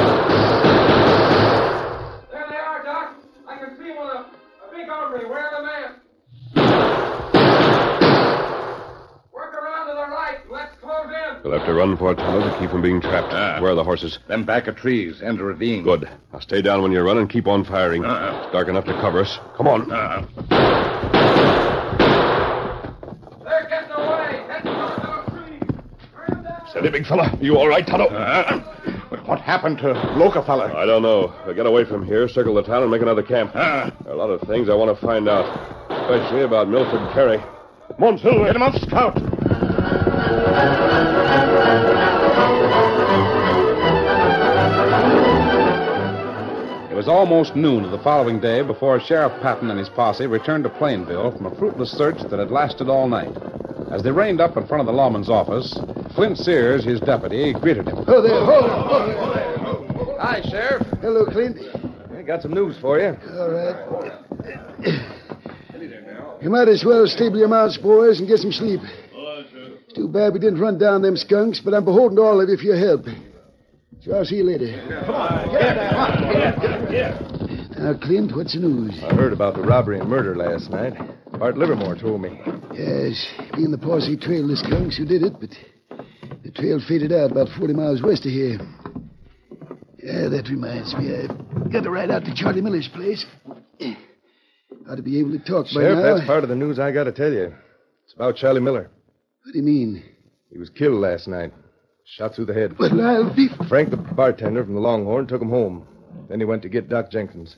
are, 2.57 2.83
Doc. 2.83 3.13
I 3.47 3.55
can 3.59 3.77
see 3.77 3.91
one 3.91 4.09
of 4.17 4.25
a 4.25 4.71
big 4.75 4.87
hombre 4.89 5.29
wearing 5.29 5.53
a 5.53 5.61
mask. 5.61 5.99
Work 9.31 9.53
around 9.53 9.87
to 9.89 9.93
the 9.93 10.07
right. 10.09 10.39
Let's 10.51 10.75
close 10.81 11.05
in. 11.05 11.43
We'll 11.43 11.53
have 11.59 11.67
to 11.67 11.73
run 11.75 11.97
for 11.97 12.13
it, 12.13 12.15
Tonto, 12.15 12.49
to 12.49 12.59
keep 12.59 12.71
from 12.71 12.81
being 12.81 12.99
trapped. 12.99 13.31
Ah. 13.31 13.61
Where 13.61 13.73
are 13.73 13.75
the 13.75 13.83
horses? 13.83 14.17
Them 14.27 14.43
back 14.43 14.65
of 14.65 14.75
trees, 14.75 15.21
end 15.21 15.39
of 15.39 15.45
ravine. 15.45 15.83
Good. 15.83 16.09
Now 16.33 16.39
stay 16.39 16.63
down 16.63 16.81
when 16.81 16.91
you 16.91 17.01
run 17.01 17.19
and 17.19 17.29
keep 17.29 17.45
on 17.45 17.63
firing. 17.63 18.03
Uh-uh. 18.03 18.41
It's 18.43 18.51
dark 18.51 18.69
enough 18.69 18.85
to 18.85 18.93
cover 18.93 19.19
us. 19.19 19.37
Come 19.55 19.67
on. 19.67 19.87
They're 23.43 23.67
getting 23.69 23.91
away. 23.91 24.43
Heading 24.47 24.73
toward 24.73 25.01
those 25.03 25.25
trees. 26.91 27.07
Steady, 27.07 27.19
big 27.27 27.31
fella. 27.31 27.37
You 27.41 27.57
all 27.57 27.67
right, 27.67 27.85
Tonto? 27.85 28.05
Uh, 28.07 28.59
what 29.25 29.39
happened 29.41 29.77
to 29.79 29.93
Loca 30.17 30.43
fella? 30.43 30.73
I 30.73 30.85
don't 30.85 31.01
know. 31.01 31.33
We'll 31.45 31.55
get 31.55 31.65
away 31.65 31.85
from 31.85 32.05
here, 32.05 32.27
circle 32.27 32.55
the 32.55 32.63
town, 32.63 32.81
and 32.81 32.91
make 32.91 33.01
another 33.01 33.23
camp. 33.23 33.51
Uh. 33.55 33.91
There 34.03 34.13
are 34.13 34.15
a 34.15 34.17
lot 34.17 34.29
of 34.29 34.41
things 34.47 34.69
I 34.69 34.75
want 34.75 34.97
to 34.97 35.05
find 35.05 35.27
out, 35.27 35.45
especially 35.89 36.43
about 36.43 36.69
Milford 36.69 37.13
Carey. 37.13 37.37
Come 37.95 38.03
on, 38.03 38.17
Silver. 38.17 38.45
Get 38.45 38.55
him 38.55 38.63
on 38.63 38.79
scout. 38.79 39.17
It 46.89 46.95
was 46.95 47.07
almost 47.07 47.55
noon 47.55 47.85
of 47.85 47.91
the 47.91 47.99
following 47.99 48.39
day 48.39 48.61
before 48.63 48.99
Sheriff 48.99 49.31
Patton 49.41 49.69
and 49.69 49.79
his 49.79 49.89
posse 49.89 50.25
returned 50.25 50.63
to 50.63 50.69
Plainville 50.69 51.31
from 51.37 51.45
a 51.45 51.55
fruitless 51.55 51.91
search 51.91 52.17
that 52.29 52.39
had 52.39 52.49
lasted 52.51 52.89
all 52.89 53.07
night. 53.07 53.35
As 53.91 54.03
they 54.03 54.11
reined 54.11 54.41
up 54.41 54.57
in 54.57 54.67
front 54.67 54.81
of 54.81 54.87
the 54.87 54.93
lawman's 54.93 55.29
office, 55.29 55.79
Clint 56.13 56.37
Sears, 56.37 56.83
his 56.83 56.99
deputy, 56.99 57.53
greeted 57.53 57.87
him. 57.87 58.03
Oh, 58.07 58.21
there. 58.21 58.43
Hold 58.43 58.65
on. 58.69 58.87
Hold 59.95 60.09
on. 60.09 60.19
Hi, 60.19 60.41
Sheriff. 60.49 60.85
Hello, 61.01 61.25
Clint. 61.25 61.57
I 62.15 62.21
got 62.21 62.41
some 62.41 62.53
news 62.53 62.77
for 62.81 62.99
you. 62.99 63.17
All 63.37 63.49
right. 63.49 63.75
You 66.41 66.49
might 66.49 66.67
as 66.67 66.83
well 66.85 67.07
stable 67.07 67.37
your 67.37 67.47
mounts, 67.47 67.77
boys, 67.77 68.19
and 68.19 68.27
get 68.27 68.39
some 68.39 68.51
sleep. 68.51 68.81
It's 69.13 69.93
too 69.93 70.07
bad 70.07 70.33
we 70.33 70.39
didn't 70.39 70.59
run 70.59 70.77
down 70.77 71.01
them 71.01 71.15
skunks, 71.15 71.59
but 71.59 71.73
I'm 71.73 71.85
beholden 71.85 72.17
to 72.17 72.23
all 72.23 72.41
of 72.41 72.49
you 72.49 72.57
for 72.57 72.63
your 72.63 72.77
help. 72.77 73.05
So 74.01 74.15
I'll 74.15 74.25
see 74.25 74.35
you 74.35 74.43
later. 74.43 74.67
Now, 77.77 77.93
Clint, 77.93 78.35
what's 78.35 78.53
the 78.53 78.59
news? 78.59 79.01
I 79.03 79.15
heard 79.15 79.33
about 79.33 79.55
the 79.55 79.61
robbery 79.61 79.99
and 79.99 80.09
murder 80.09 80.35
last 80.35 80.69
night. 80.69 80.93
Bart 81.39 81.57
Livermore 81.57 81.95
told 81.95 82.21
me. 82.21 82.39
Yes, 82.73 83.25
me 83.55 83.65
and 83.65 83.73
the 83.73 83.77
posse 83.77 84.17
trailed 84.17 84.49
the 84.49 84.57
skunks 84.57 84.97
who 84.97 85.05
did 85.05 85.21
it, 85.21 85.33
but 85.39 85.49
the 86.43 86.51
trail 86.51 86.79
faded 86.87 87.11
out 87.11 87.31
about 87.31 87.49
40 87.57 87.73
miles 87.73 88.01
west 88.01 88.25
of 88.25 88.31
here. 88.31 88.57
Yeah, 90.01 90.29
that 90.29 90.47
reminds 90.49 90.95
me. 90.95 91.13
I've 91.15 91.71
got 91.71 91.83
to 91.83 91.91
ride 91.91 92.09
out 92.09 92.25
to 92.25 92.33
Charlie 92.33 92.61
Miller's 92.61 92.87
place. 92.87 93.25
Ought 94.89 94.95
to 94.95 95.03
be 95.03 95.19
able 95.19 95.31
to 95.31 95.39
talk 95.39 95.65
by 95.65 95.81
Sheriff, 95.81 95.97
now. 95.97 96.15
that's 96.15 96.25
part 96.25 96.43
of 96.43 96.49
the 96.49 96.55
news 96.55 96.79
I 96.79 96.91
got 96.91 97.03
to 97.03 97.11
tell 97.11 97.31
you. 97.31 97.53
It's 98.05 98.13
about 98.15 98.37
Charlie 98.37 98.61
Miller. 98.61 98.89
What 99.43 99.51
do 99.51 99.59
you 99.59 99.65
mean? 99.65 100.03
He 100.49 100.57
was 100.57 100.69
killed 100.69 101.01
last 101.01 101.27
night. 101.27 101.53
Shot 102.05 102.35
through 102.35 102.45
the 102.45 102.53
head. 102.53 102.79
Well, 102.79 103.01
I'll 103.01 103.35
be. 103.35 103.49
Frank, 103.67 103.91
the 103.91 103.97
bartender 103.97 104.63
from 104.63 104.75
the 104.75 104.79
Longhorn, 104.79 105.27
took 105.27 105.41
him 105.41 105.49
home. 105.49 105.85
Then 106.29 106.39
he 106.39 106.45
went 106.45 106.61
to 106.61 106.69
get 106.69 106.89
Doc 106.89 107.11
Jenkins. 107.11 107.57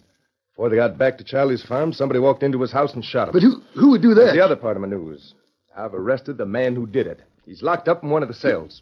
Before 0.59 0.69
they 0.69 0.75
got 0.75 0.97
back 0.97 1.17
to 1.19 1.23
Charlie's 1.23 1.63
farm, 1.63 1.93
somebody 1.93 2.19
walked 2.19 2.43
into 2.43 2.59
his 2.59 2.73
house 2.73 2.93
and 2.93 3.05
shot 3.05 3.29
him. 3.29 3.31
But 3.31 3.43
who 3.43 3.61
who 3.75 3.91
would 3.91 4.01
do 4.01 4.13
that? 4.13 4.23
That's 4.23 4.35
the 4.35 4.43
other 4.43 4.57
part 4.57 4.75
of 4.75 4.81
my 4.81 4.89
news. 4.89 5.33
I've 5.73 5.93
arrested 5.93 6.37
the 6.37 6.45
man 6.45 6.75
who 6.75 6.85
did 6.85 7.07
it. 7.07 7.21
He's 7.45 7.63
locked 7.63 7.87
up 7.87 8.03
in 8.03 8.09
one 8.09 8.23
of 8.23 8.27
the 8.27 8.35
cells. 8.35 8.81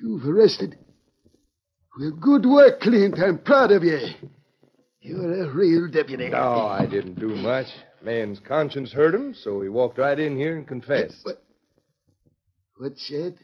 You've 0.00 0.26
arrested. 0.26 0.78
Well, 2.00 2.10
good 2.12 2.46
work, 2.46 2.80
Clint. 2.80 3.18
I'm 3.18 3.36
proud 3.36 3.70
of 3.70 3.84
you. 3.84 3.98
You're 5.02 5.44
a 5.44 5.50
real 5.50 5.88
deputy. 5.90 6.30
No, 6.30 6.38
I 6.68 6.86
didn't 6.86 7.20
do 7.20 7.36
much. 7.36 7.66
Man's 8.02 8.40
conscience 8.40 8.90
hurt 8.90 9.14
him, 9.14 9.34
so 9.34 9.60
he 9.60 9.68
walked 9.68 9.98
right 9.98 10.18
in 10.18 10.38
here 10.38 10.56
and 10.56 10.66
confessed. 10.66 11.18
What? 11.22 11.44
What's 12.78 13.06
that? 13.10 13.34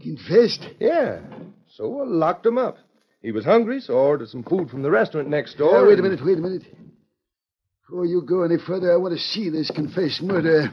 Confessed? 0.00 0.68
Yeah. 0.78 1.18
So 1.74 2.00
I 2.00 2.04
locked 2.04 2.46
him 2.46 2.58
up. 2.58 2.78
He 3.20 3.32
was 3.32 3.44
hungry, 3.44 3.80
so 3.80 3.94
I 3.94 4.00
ordered 4.02 4.28
some 4.28 4.44
food 4.44 4.70
from 4.70 4.82
the 4.82 4.90
restaurant 4.90 5.28
next 5.28 5.58
door. 5.58 5.72
Now, 5.72 5.88
wait 5.88 5.98
a 5.98 6.02
minute, 6.02 6.24
wait 6.24 6.38
a 6.38 6.40
minute. 6.40 6.62
Before 7.82 8.04
you 8.04 8.22
go 8.22 8.42
any 8.42 8.58
further, 8.58 8.92
I 8.92 8.96
want 8.96 9.14
to 9.14 9.20
see 9.20 9.48
this 9.48 9.70
confessed 9.70 10.22
murder. 10.22 10.70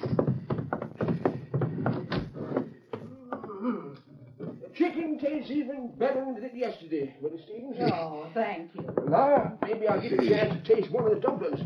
The 4.37 4.69
chicken 4.75 5.17
tastes 5.17 5.49
even 5.49 5.91
better 5.97 6.23
than 6.23 6.35
it 6.37 6.51
did 6.51 6.59
yesterday, 6.59 7.15
Mr. 7.23 7.43
Stevens. 7.45 7.91
Oh, 7.93 8.27
thank 8.33 8.75
you. 8.75 8.85
Now, 9.07 9.57
maybe 9.63 9.87
I'll 9.87 10.01
get 10.01 10.11
a 10.11 10.29
chance 10.29 10.53
to 10.53 10.75
taste 10.75 10.91
one 10.91 11.05
of 11.05 11.11
the 11.15 11.21
dumplings. 11.21 11.61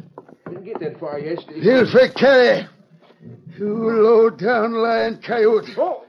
Didn't 0.48 0.64
get 0.64 0.80
that 0.80 1.00
far 1.00 1.20
yesterday. 1.20 1.60
Milford 1.60 2.16
Carey. 2.16 2.68
You 3.58 3.68
low 3.68 4.30
down 4.30 4.74
lying 4.74 5.20
coyote. 5.22 5.74
Oh. 5.78 6.06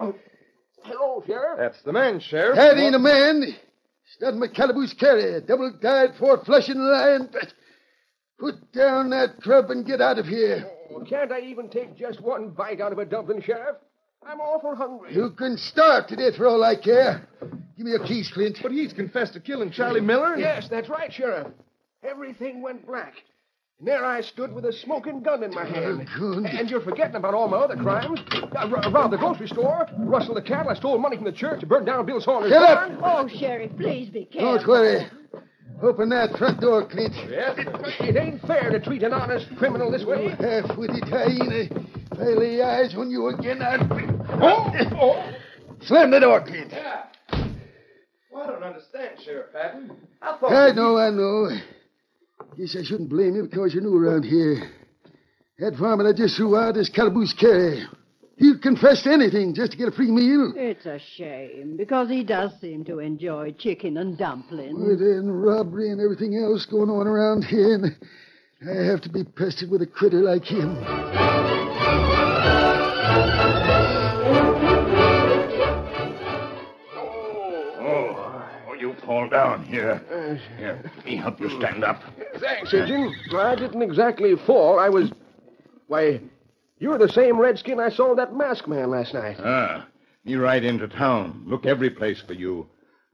oh. 0.00 0.14
Hello, 0.82 1.22
Sheriff. 1.26 1.58
That's 1.58 1.82
the 1.82 1.92
man, 1.92 2.18
Sheriff. 2.18 2.56
That 2.56 2.76
ain't 2.78 2.96
a 2.96 2.98
man. 2.98 3.54
It's 4.20 4.22
not 4.22 4.34
McCalaboose 4.34 4.98
Carey, 4.98 5.40
double 5.42 5.72
dyed, 5.80 6.10
four 6.18 6.42
flushing 6.44 6.78
lion. 6.78 7.30
Put 8.38 8.72
down 8.72 9.10
that 9.10 9.38
grub 9.40 9.70
and 9.70 9.86
get 9.86 10.00
out 10.00 10.18
of 10.18 10.26
here. 10.26 10.68
Oh, 10.90 11.04
can't 11.04 11.30
I 11.30 11.40
even 11.40 11.68
take 11.68 11.96
just 11.96 12.20
one 12.20 12.50
bite 12.50 12.80
out 12.80 12.90
of 12.92 12.98
a 12.98 13.04
dumpling, 13.04 13.42
Sheriff? 13.42 13.76
I'm 14.26 14.40
awful 14.40 14.74
hungry. 14.74 15.14
You 15.14 15.30
can 15.30 15.56
starve 15.56 16.08
to 16.08 16.16
death 16.16 16.36
for 16.36 16.48
all 16.48 16.64
I 16.64 16.74
care. 16.74 17.28
Give 17.76 17.86
me 17.86 17.92
your 17.92 18.04
keys, 18.04 18.28
Clint. 18.32 18.58
But 18.60 18.72
he's 18.72 18.92
confessed 18.92 19.34
to 19.34 19.40
killing 19.40 19.70
Charlie 19.70 20.00
Miller. 20.00 20.36
Yes, 20.36 20.68
that's 20.68 20.88
right, 20.88 21.12
Sheriff. 21.12 21.46
Everything 22.02 22.60
went 22.60 22.86
black. 22.86 23.14
And 23.78 23.86
there 23.86 24.04
I 24.04 24.22
stood 24.22 24.52
with 24.52 24.64
a 24.64 24.72
smoking 24.72 25.22
gun 25.22 25.44
in 25.44 25.54
my 25.54 25.62
oh, 25.62 25.72
hand. 25.72 26.08
And 26.48 26.68
you're 26.68 26.80
forgetting 26.80 27.14
about 27.14 27.32
all 27.32 27.46
my 27.46 27.58
other 27.58 27.76
crimes. 27.76 28.20
I 28.56 28.64
r- 28.64 28.84
uh, 28.84 28.90
robbed 28.90 29.12
the 29.12 29.18
grocery 29.18 29.46
store, 29.46 29.86
rustled 29.98 30.36
the 30.36 30.42
cattle, 30.42 30.70
I 30.70 30.74
stole 30.74 30.98
money 30.98 31.14
from 31.14 31.26
the 31.26 31.32
church, 31.32 31.60
burned 31.68 31.86
down 31.86 32.04
Bill's 32.04 32.24
Horner's 32.24 32.50
Shut 32.50 32.62
up! 32.62 32.90
Oh, 33.00 33.28
Sheriff, 33.28 33.70
please 33.76 34.10
be 34.10 34.24
careful. 34.24 34.56
Don't 34.56 34.66
worry. 34.66 35.06
Open 35.80 36.08
that 36.08 36.36
front 36.36 36.60
door, 36.60 36.88
Clint. 36.88 37.14
Yes? 37.30 37.54
It 38.00 38.16
ain't 38.16 38.42
fair 38.42 38.68
to 38.70 38.80
treat 38.80 39.04
an 39.04 39.12
honest 39.12 39.46
criminal 39.58 39.92
this 39.92 40.04
way. 40.04 40.30
Half-witted 40.30 41.04
hyena. 41.04 41.68
If 42.10 42.18
I 42.18 42.24
lay 42.24 42.60
eyes 42.60 42.96
on 42.96 43.12
you 43.12 43.28
again, 43.28 43.62
I'll... 43.62 43.86
Oh, 44.42 44.72
oh. 45.00 45.32
Slam 45.82 46.10
the 46.10 46.18
door, 46.18 46.40
Clint. 46.40 46.72
Well, 48.32 48.42
I 48.42 48.46
don't 48.48 48.64
understand, 48.64 49.20
Sheriff 49.24 49.52
Patton. 49.52 49.92
I 50.20 50.36
thought. 50.36 50.52
I 50.52 50.72
know, 50.72 50.98
I 50.98 51.10
know. 51.10 51.48
Guess 52.58 52.76
I 52.76 52.82
shouldn't 52.82 53.08
blame 53.08 53.36
you 53.36 53.44
because 53.44 53.72
you're 53.72 53.84
new 53.84 53.96
around 53.96 54.24
here. 54.24 54.68
That 55.60 55.76
varmint 55.76 56.08
I 56.08 56.12
just 56.12 56.36
threw 56.36 56.56
out 56.56 56.76
is 56.76 56.88
Calaboose 56.88 57.32
Carey. 57.32 57.84
He'll 58.36 58.58
confess 58.58 59.04
to 59.04 59.12
anything 59.12 59.54
just 59.54 59.72
to 59.72 59.78
get 59.78 59.86
a 59.86 59.92
free 59.92 60.10
meal. 60.10 60.52
It's 60.56 60.84
a 60.84 60.98
shame, 60.98 61.76
because 61.76 62.08
he 62.08 62.24
does 62.24 62.50
seem 62.60 62.84
to 62.86 62.98
enjoy 62.98 63.52
chicken 63.52 63.96
and 63.96 64.18
dumplings. 64.18 64.76
With 64.76 65.00
and 65.00 65.40
robbery 65.40 65.90
and 65.90 66.00
everything 66.00 66.36
else 66.36 66.66
going 66.66 66.90
on 66.90 67.06
around 67.06 67.44
here, 67.44 67.74
and 67.74 67.96
I 68.68 68.90
have 68.90 69.02
to 69.02 69.08
be 69.08 69.22
pestered 69.22 69.70
with 69.70 69.82
a 69.82 69.86
critter 69.86 70.20
like 70.20 70.42
him. 70.42 70.74
Fall 79.08 79.26
down 79.26 79.64
here. 79.64 80.02
Here, 80.58 80.78
let 80.84 81.04
me 81.06 81.16
help 81.16 81.40
you 81.40 81.48
stand 81.58 81.82
up. 81.82 82.02
Thanks, 82.36 82.74
Injun. 82.74 83.14
I 83.34 83.54
didn't 83.54 83.80
exactly 83.80 84.36
fall. 84.46 84.78
I 84.78 84.90
was. 84.90 85.10
Why, 85.86 86.20
you're 86.78 86.98
the 86.98 87.08
same 87.08 87.40
redskin 87.40 87.80
I 87.80 87.88
saw 87.88 88.14
that 88.16 88.34
masked 88.34 88.68
man 88.68 88.90
last 88.90 89.14
night. 89.14 89.38
Ah, 89.42 89.86
me 90.24 90.36
ride 90.36 90.62
into 90.62 90.86
town. 90.88 91.44
Look 91.46 91.64
every 91.64 91.88
place 91.88 92.20
for 92.20 92.34
you. 92.34 92.68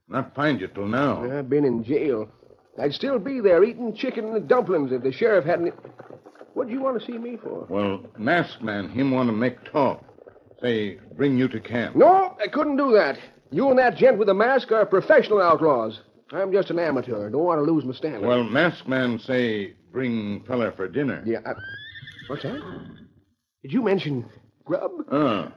Not 0.09 0.35
find 0.35 0.59
you 0.59 0.67
till 0.67 0.85
now. 0.85 1.23
I've 1.23 1.49
been 1.49 1.63
in 1.63 1.83
jail. 1.85 2.29
I'd 2.77 2.93
still 2.93 3.17
be 3.17 3.39
there 3.39 3.63
eating 3.63 3.95
chicken 3.95 4.35
and 4.35 4.47
dumplings 4.49 4.91
if 4.91 5.01
the 5.01 5.13
sheriff 5.13 5.45
hadn't. 5.45 5.73
What'd 6.53 6.71
you 6.73 6.81
want 6.81 6.99
to 6.99 7.05
see 7.05 7.17
me 7.17 7.37
for? 7.41 7.65
Well, 7.69 8.03
masked 8.17 8.61
man, 8.61 8.89
him 8.89 9.11
want 9.11 9.29
to 9.29 9.33
make 9.33 9.63
talk. 9.71 10.03
Say, 10.61 10.97
bring 11.15 11.37
you 11.37 11.47
to 11.47 11.59
camp. 11.61 11.95
No, 11.95 12.35
I 12.43 12.47
couldn't 12.47 12.75
do 12.75 12.91
that. 12.93 13.17
You 13.55 13.69
and 13.69 13.79
that 13.79 13.95
gent 13.95 14.17
with 14.17 14.27
the 14.27 14.33
mask 14.33 14.73
are 14.73 14.85
professional 14.85 15.41
outlaws. 15.41 16.01
I'm 16.31 16.51
just 16.51 16.71
an 16.71 16.77
amateur. 16.77 17.29
Don't 17.29 17.45
want 17.45 17.57
to 17.65 17.71
lose 17.71 17.85
my 17.85 17.93
standing. 17.93 18.27
Well, 18.27 18.43
masked 18.43 18.85
man 18.85 19.17
say, 19.17 19.75
bring 19.93 20.43
feller 20.45 20.73
for 20.73 20.89
dinner. 20.89 21.23
Yeah. 21.25 21.39
I... 21.45 21.53
What's 22.27 22.43
that? 22.43 22.59
Did 23.63 23.71
you 23.71 23.81
mention 23.81 24.25
grub? 24.65 24.91
Ah, 25.09 25.53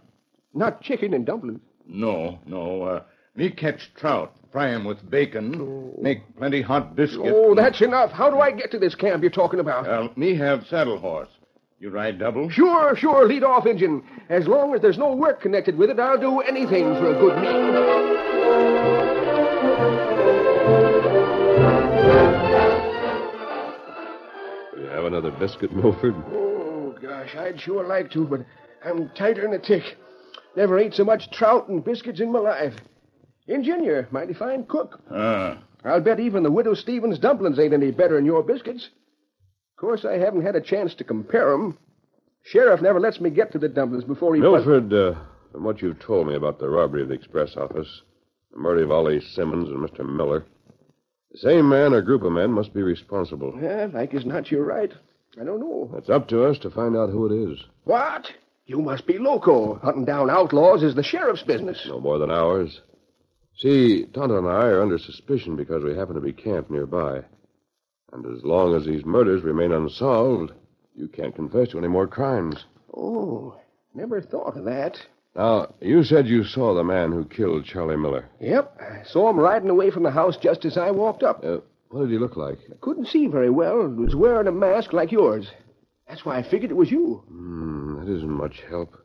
Not 0.54 0.80
chicken 0.80 1.12
and 1.12 1.26
dumplings. 1.26 1.58
no, 1.88 2.38
no. 2.46 2.82
Uh, 2.82 3.02
me 3.34 3.50
catch 3.50 3.92
trout, 3.94 4.32
fry 4.52 4.70
'em 4.70 4.84
with 4.84 5.10
bacon, 5.10 5.92
make 6.00 6.20
plenty 6.36 6.62
hot 6.62 6.94
biscuit. 6.94 7.32
Oh, 7.34 7.54
that's 7.56 7.80
enough. 7.80 8.12
How 8.12 8.30
do 8.30 8.38
I 8.38 8.52
get 8.52 8.70
to 8.72 8.78
this 8.78 8.94
camp 8.94 9.22
you're 9.22 9.30
talking 9.32 9.58
about? 9.58 9.86
Well, 9.88 10.10
me 10.14 10.36
have 10.36 10.66
saddle 10.68 10.98
horse. 10.98 11.28
You 11.80 11.90
ride 11.90 12.18
double? 12.18 12.50
Sure, 12.50 12.96
sure, 12.96 13.26
lead 13.28 13.44
off, 13.44 13.64
Injun. 13.64 14.02
As 14.28 14.48
long 14.48 14.74
as 14.74 14.80
there's 14.80 14.98
no 14.98 15.14
work 15.14 15.40
connected 15.40 15.78
with 15.78 15.90
it, 15.90 16.00
I'll 16.00 16.18
do 16.18 16.40
anything 16.40 16.94
for 16.94 17.10
a 17.10 17.20
good 17.20 17.40
meal. 17.40 18.68
You 24.76 24.86
have 24.86 25.04
another 25.04 25.30
biscuit, 25.30 25.72
Milford? 25.72 26.16
Oh, 26.32 26.96
gosh, 27.00 27.36
I'd 27.36 27.60
sure 27.60 27.86
like 27.86 28.10
to, 28.10 28.24
but 28.26 28.40
I'm 28.84 29.08
tighter 29.10 29.42
than 29.42 29.54
a 29.54 29.58
tick. 29.60 29.96
Never 30.56 30.80
ate 30.80 30.94
so 30.94 31.04
much 31.04 31.30
trout 31.30 31.68
and 31.68 31.84
biscuits 31.84 32.18
in 32.18 32.32
my 32.32 32.40
life. 32.40 32.74
Injun, 33.46 33.84
you're 33.84 34.08
mighty 34.10 34.34
fine 34.34 34.64
cook. 34.66 35.00
Ah, 35.12 35.62
I'll 35.84 36.00
bet 36.00 36.18
even 36.18 36.42
the 36.42 36.50
Widow 36.50 36.74
Stevens 36.74 37.20
dumplings 37.20 37.60
ain't 37.60 37.72
any 37.72 37.92
better 37.92 38.16
than 38.16 38.26
your 38.26 38.42
biscuits. 38.42 38.88
Of 39.78 39.82
course, 39.82 40.04
I 40.04 40.14
haven't 40.18 40.42
had 40.42 40.56
a 40.56 40.60
chance 40.60 40.92
to 40.96 41.04
compare 41.04 41.54
'em. 41.54 41.78
Sheriff 42.42 42.82
never 42.82 42.98
lets 42.98 43.20
me 43.20 43.30
get 43.30 43.52
to 43.52 43.60
the 43.60 43.68
dumplings 43.68 44.02
before 44.02 44.34
he... 44.34 44.40
Milford, 44.40 44.92
uh, 44.92 45.14
from 45.52 45.62
what 45.62 45.80
you've 45.80 46.00
told 46.00 46.26
me 46.26 46.34
about 46.34 46.58
the 46.58 46.68
robbery 46.68 47.02
of 47.02 47.08
the 47.10 47.14
express 47.14 47.56
office, 47.56 48.02
the 48.50 48.58
murder 48.58 48.82
of 48.82 48.90
Ollie 48.90 49.20
Simmons 49.20 49.68
and 49.68 49.78
Mr. 49.78 50.04
Miller, 50.04 50.44
the 51.30 51.38
same 51.38 51.68
man 51.68 51.94
or 51.94 52.02
group 52.02 52.24
of 52.24 52.32
men 52.32 52.50
must 52.50 52.74
be 52.74 52.82
responsible. 52.82 53.56
Yeah, 53.62 53.86
like 53.92 54.12
as 54.14 54.26
not, 54.26 54.50
you're 54.50 54.64
right. 54.64 54.92
I 55.40 55.44
don't 55.44 55.60
know. 55.60 55.94
It's 55.96 56.10
up 56.10 56.26
to 56.30 56.42
us 56.46 56.58
to 56.58 56.70
find 56.70 56.96
out 56.96 57.10
who 57.10 57.26
it 57.26 57.52
is. 57.52 57.64
What? 57.84 58.26
You 58.66 58.82
must 58.82 59.06
be 59.06 59.18
loco. 59.18 59.76
Hunting 59.76 60.04
down 60.04 60.28
outlaws 60.28 60.82
is 60.82 60.96
the 60.96 61.04
sheriff's 61.04 61.44
business. 61.44 61.86
No 61.86 62.00
more 62.00 62.18
than 62.18 62.32
ours. 62.32 62.80
See, 63.58 64.06
Tonto 64.06 64.38
and 64.38 64.48
I 64.48 64.66
are 64.70 64.82
under 64.82 64.98
suspicion 64.98 65.54
because 65.54 65.84
we 65.84 65.94
happen 65.94 66.16
to 66.16 66.20
be 66.20 66.32
camped 66.32 66.68
nearby. 66.68 67.22
And 68.12 68.24
as 68.26 68.42
long 68.44 68.74
as 68.74 68.86
these 68.86 69.04
murders 69.04 69.42
remain 69.42 69.72
unsolved, 69.72 70.52
you 70.94 71.08
can't 71.08 71.34
confess 71.34 71.68
to 71.70 71.78
any 71.78 71.88
more 71.88 72.06
crimes. 72.06 72.64
Oh, 72.96 73.58
never 73.94 74.20
thought 74.20 74.56
of 74.56 74.64
that. 74.64 74.98
Now, 75.36 75.72
you 75.80 76.02
said 76.02 76.26
you 76.26 76.42
saw 76.42 76.74
the 76.74 76.82
man 76.84 77.12
who 77.12 77.24
killed 77.24 77.64
Charlie 77.64 77.96
Miller. 77.96 78.28
Yep, 78.40 78.80
I 78.80 79.04
saw 79.04 79.28
him 79.30 79.38
riding 79.38 79.70
away 79.70 79.90
from 79.90 80.02
the 80.02 80.10
house 80.10 80.36
just 80.36 80.64
as 80.64 80.76
I 80.76 80.90
walked 80.90 81.22
up. 81.22 81.44
Uh, 81.44 81.58
what 81.90 82.00
did 82.00 82.10
he 82.10 82.18
look 82.18 82.36
like? 82.36 82.58
I 82.70 82.74
Couldn't 82.80 83.06
see 83.06 83.26
very 83.28 83.50
well. 83.50 83.82
and 83.82 83.98
Was 84.00 84.14
wearing 84.16 84.48
a 84.48 84.52
mask 84.52 84.92
like 84.92 85.12
yours. 85.12 85.50
That's 86.08 86.24
why 86.24 86.38
I 86.38 86.42
figured 86.42 86.70
it 86.70 86.76
was 86.76 86.90
you. 86.90 87.22
Hmm, 87.28 88.00
that 88.00 88.12
isn't 88.12 88.30
much 88.30 88.62
help. 88.68 88.96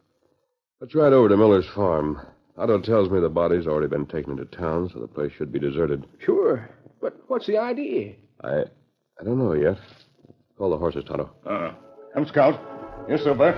Let's 0.79 0.95
ride 0.95 1.13
over 1.13 1.29
to 1.29 1.37
Miller's 1.37 1.67
farm. 1.75 2.19
Otto 2.57 2.79
tells 2.81 3.09
me 3.09 3.19
the 3.19 3.29
body's 3.29 3.67
already 3.67 3.87
been 3.87 4.05
taken 4.05 4.31
into 4.31 4.45
town, 4.45 4.89
so 4.91 4.99
the 4.99 5.07
place 5.07 5.31
should 5.33 5.51
be 5.51 5.59
deserted. 5.59 6.05
Sure, 6.19 6.69
but 7.01 7.19
what's 7.27 7.47
the 7.47 7.57
idea? 7.57 8.13
I 8.43 8.63
I 9.19 9.23
don't 9.23 9.37
know 9.39 9.53
yet. 9.53 9.77
Call 10.57 10.69
the 10.69 10.77
horses, 10.77 11.03
Tonto. 11.05 11.29
uh, 11.45 11.73
come, 12.13 12.25
Scout. 12.27 12.59
Yes, 13.09 13.21
sir, 13.23 13.33
Bert. 13.33 13.55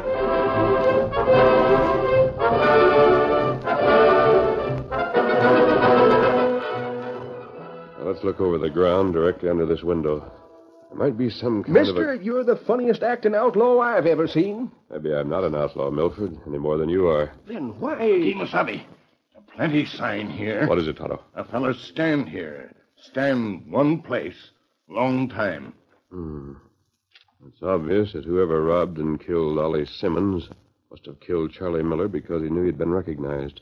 Let's 8.05 8.23
look 8.23 8.39
over 8.39 8.57
the 8.57 8.69
ground 8.69 9.13
directly 9.13 9.49
under 9.49 9.65
this 9.65 9.83
window. 9.83 10.31
There 10.89 10.97
might 10.97 11.17
be 11.17 11.29
some 11.29 11.63
kind 11.63 11.75
of 11.77 11.85
Mister, 11.87 12.13
a... 12.13 12.23
you're 12.23 12.43
the 12.45 12.55
funniest 12.55 13.03
acting 13.03 13.35
outlaw 13.35 13.79
I've 13.79 14.05
ever 14.05 14.27
seen. 14.27 14.71
Maybe 14.89 15.13
I'm 15.13 15.29
not 15.29 15.43
an 15.43 15.53
outlaw, 15.55 15.91
Milford, 15.91 16.37
any 16.47 16.57
more 16.57 16.77
than 16.77 16.87
you 16.87 17.07
are. 17.07 17.33
Then 17.47 17.77
why... 17.79 17.95
Kimasabi. 17.95 18.83
A 19.35 19.41
plenty 19.55 19.85
sign 19.85 20.29
here. 20.29 20.65
What 20.67 20.77
is 20.79 20.87
it, 20.87 20.97
Tonto? 20.97 21.21
A 21.33 21.43
feller 21.43 21.73
stand 21.73 22.29
here. 22.29 22.71
Stand 23.01 23.69
one 23.69 24.01
place. 24.01 24.51
Long 24.87 25.29
time. 25.29 25.73
Hmm. 26.11 26.53
It's 27.47 27.61
obvious 27.61 28.13
that 28.13 28.25
whoever 28.25 28.63
robbed 28.63 28.97
and 28.97 29.19
killed 29.19 29.59
Ollie 29.59 29.85
Simmons 29.85 30.49
must 30.89 31.05
have 31.05 31.19
killed 31.19 31.51
Charlie 31.51 31.83
Miller 31.83 32.07
because 32.07 32.41
he 32.41 32.49
knew 32.49 32.65
he'd 32.65 32.77
been 32.77 32.91
recognized. 32.91 33.61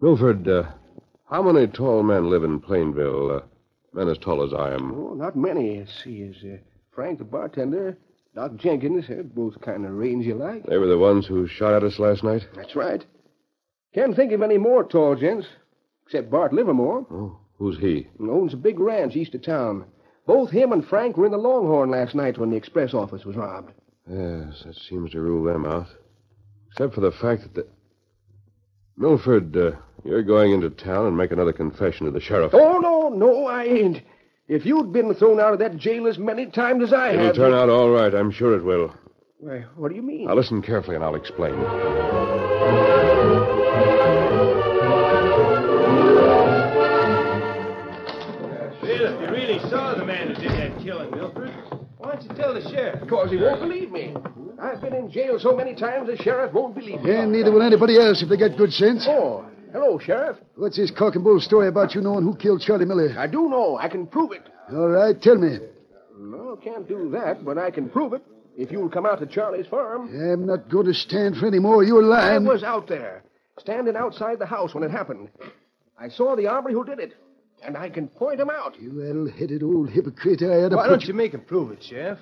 Milford, 0.00 0.48
uh, 0.48 0.64
how 1.30 1.42
many 1.42 1.66
tall 1.66 2.02
men 2.02 2.28
live 2.30 2.44
in 2.44 2.60
Plainville? 2.60 3.36
Uh, 3.36 3.40
men 3.92 4.08
as 4.08 4.18
tall 4.18 4.44
as 4.44 4.52
I 4.52 4.74
am. 4.74 4.92
Oh, 4.92 5.14
not 5.14 5.36
many. 5.36 5.78
Let's 5.78 6.02
see. 6.02 6.22
Is 6.22 6.36
uh, 6.44 6.58
Frank 6.92 7.18
the 7.18 7.24
bartender, 7.24 7.96
Doc 8.34 8.56
Jenkins, 8.56 9.08
uh, 9.08 9.22
both 9.22 9.60
kind 9.60 9.84
of 9.84 9.92
rangy 9.92 10.32
like. 10.32 10.66
They 10.66 10.78
were 10.78 10.86
the 10.86 10.98
ones 10.98 11.26
who 11.26 11.46
shot 11.46 11.74
at 11.74 11.84
us 11.84 11.98
last 11.98 12.22
night? 12.22 12.46
That's 12.54 12.76
right. 12.76 13.04
Can't 13.94 14.16
think 14.16 14.32
of 14.32 14.42
any 14.42 14.58
more 14.58 14.84
tall 14.84 15.16
gents, 15.16 15.46
except 16.06 16.30
Bart 16.30 16.52
Livermore. 16.52 17.06
Oh, 17.10 17.38
who's 17.62 17.78
he? 17.78 18.08
Owns 18.20 18.54
a 18.54 18.56
big 18.56 18.80
ranch 18.80 19.14
east 19.14 19.34
of 19.36 19.42
town. 19.42 19.84
Both 20.26 20.50
him 20.50 20.72
and 20.72 20.84
Frank 20.84 21.16
were 21.16 21.26
in 21.26 21.32
the 21.32 21.38
Longhorn 21.38 21.90
last 21.90 22.14
night 22.14 22.36
when 22.36 22.50
the 22.50 22.56
express 22.56 22.92
office 22.92 23.24
was 23.24 23.36
robbed. 23.36 23.72
Yes, 24.10 24.64
that 24.64 24.74
seems 24.74 25.12
to 25.12 25.20
rule 25.20 25.44
them 25.44 25.64
out. 25.64 25.86
Except 26.72 26.94
for 26.94 27.00
the 27.00 27.12
fact 27.12 27.42
that 27.42 27.54
the. 27.54 27.66
Milford, 28.96 29.56
uh, 29.56 29.72
you're 30.04 30.22
going 30.22 30.52
into 30.52 30.70
town 30.70 31.06
and 31.06 31.16
make 31.16 31.32
another 31.32 31.52
confession 31.52 32.06
to 32.06 32.12
the 32.12 32.20
sheriff. 32.20 32.52
Oh, 32.52 32.78
no, 32.78 33.08
no, 33.08 33.46
I 33.46 33.64
ain't. 33.64 34.02
If 34.48 34.66
you'd 34.66 34.92
been 34.92 35.14
thrown 35.14 35.40
out 35.40 35.54
of 35.54 35.60
that 35.60 35.76
jail 35.76 36.06
as 36.08 36.18
many 36.18 36.46
times 36.46 36.82
as 36.82 36.92
I 36.92 37.12
have. 37.12 37.20
It'll 37.20 37.34
turn 37.34 37.54
out 37.54 37.70
all 37.70 37.90
right, 37.90 38.12
I'm 38.14 38.30
sure 38.30 38.54
it 38.56 38.64
will. 38.64 38.92
Why, 39.38 39.64
what 39.76 39.88
do 39.88 39.94
you 39.94 40.02
mean? 40.02 40.26
Now 40.26 40.34
listen 40.34 40.62
carefully 40.62 40.96
and 40.96 41.04
I'll 41.04 41.14
explain. 41.14 41.54
Killing, 50.82 51.10
Milford, 51.10 51.52
why 51.98 52.12
don't 52.12 52.22
you 52.22 52.34
tell 52.34 52.54
the 52.54 52.62
sheriff? 52.70 53.00
Because 53.00 53.30
he 53.30 53.36
won't 53.36 53.60
believe 53.60 53.90
me. 53.90 54.14
I've 54.60 54.80
been 54.80 54.94
in 54.94 55.10
jail 55.10 55.38
so 55.38 55.56
many 55.56 55.74
times 55.74 56.08
the 56.08 56.16
sheriff 56.16 56.52
won't 56.52 56.74
believe 56.74 57.00
me. 57.02 57.14
And 57.14 57.32
neither 57.32 57.50
will 57.52 57.62
anybody 57.62 57.98
else 57.98 58.22
if 58.22 58.28
they 58.28 58.36
get 58.36 58.56
good 58.56 58.72
sense. 58.72 59.04
Oh, 59.08 59.44
hello, 59.72 59.98
Sheriff. 59.98 60.36
What's 60.56 60.76
this 60.76 60.90
cock 60.90 61.14
and 61.14 61.24
bull 61.24 61.40
story 61.40 61.68
about 61.68 61.94
you 61.94 62.00
knowing 62.00 62.24
who 62.24 62.36
killed 62.36 62.60
Charlie 62.60 62.84
Miller? 62.84 63.14
I 63.18 63.26
do 63.26 63.48
know. 63.48 63.78
I 63.78 63.88
can 63.88 64.06
prove 64.06 64.32
it. 64.32 64.42
All 64.72 64.88
right, 64.88 65.20
tell 65.20 65.36
me. 65.36 65.58
No, 66.18 66.56
can't 66.62 66.88
do 66.88 67.10
that, 67.10 67.44
but 67.44 67.58
I 67.58 67.70
can 67.70 67.88
prove 67.88 68.12
it. 68.12 68.22
If 68.56 68.70
you'll 68.70 68.90
come 68.90 69.06
out 69.06 69.18
to 69.20 69.26
Charlie's 69.26 69.66
farm. 69.66 70.08
I'm 70.08 70.46
not 70.46 70.68
going 70.68 70.86
to 70.86 70.94
stand 70.94 71.36
for 71.36 71.46
any 71.46 71.58
more. 71.58 71.82
You're 71.82 72.02
lying. 72.02 72.24
I 72.24 72.32
lying. 72.32 72.44
was 72.44 72.62
out 72.62 72.86
there, 72.86 73.24
standing 73.58 73.96
outside 73.96 74.38
the 74.38 74.46
house 74.46 74.74
when 74.74 74.84
it 74.84 74.90
happened. 74.90 75.30
I 75.98 76.08
saw 76.08 76.36
the 76.36 76.44
hombre 76.44 76.72
who 76.72 76.84
did 76.84 76.98
it, 76.98 77.14
and 77.64 77.76
I 77.76 77.88
can 77.88 78.08
point 78.08 78.40
him 78.40 78.50
out. 78.50 78.80
You 78.80 78.92
well-headed 78.94 79.62
old 79.62 79.90
hypocrite. 79.90 80.42
I 80.42 80.56
had 80.56 80.70
to 80.70 80.76
Why 80.76 80.88
don't 80.88 81.04
you 81.04 81.14
make 81.14 81.32
him 81.32 81.42
prove 81.42 81.70
it, 81.72 81.82
Sheriff? 81.82 82.18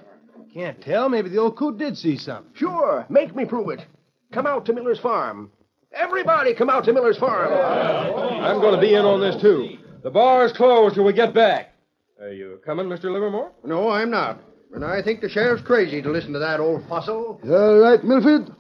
Can't 0.53 0.81
tell. 0.83 1.09
Maybe 1.09 1.29
the 1.29 1.39
old 1.39 1.57
coot 1.57 1.79
did 1.79 1.97
see 1.97 2.17
something. 2.17 2.53
Sure, 2.55 3.07
make 3.09 3.35
me 3.35 3.45
prove 3.45 3.71
it. 3.71 3.85
Come 4.33 4.47
out 4.47 4.67
to 4.67 4.73
Miller's 4.73 4.99
farm. 5.01 5.51
Everybody 5.93 6.55
come 6.55 6.71
out 6.71 6.85
to 6.85 6.93
Miller's 6.93 7.19
farm. 7.19 7.53
I'm 7.53 8.61
going 8.61 8.75
to 8.75 8.81
be 8.81 8.95
in 8.95 9.05
on 9.05 9.21
this, 9.21 9.41
too. 9.41 9.79
The 10.03 10.11
bar's 10.11 10.53
closed 10.53 10.95
till 10.95 11.05
we 11.05 11.13
get 11.13 11.35
back. 11.35 11.73
Are 12.21 12.33
you 12.33 12.61
coming, 12.65 12.87
Mr. 12.87 13.05
Livermore? 13.05 13.51
No, 13.65 13.91
I'm 13.91 14.11
not. 14.11 14.41
And 14.73 14.85
I 14.85 15.03
think 15.03 15.21
the 15.21 15.29
sheriff's 15.29 15.65
crazy 15.65 16.01
to 16.03 16.11
listen 16.11 16.33
to 16.33 16.39
that 16.39 16.61
old 16.61 16.87
fossil. 16.89 17.41
All 17.45 17.79
right, 17.79 18.03
Milford. 18.05 18.55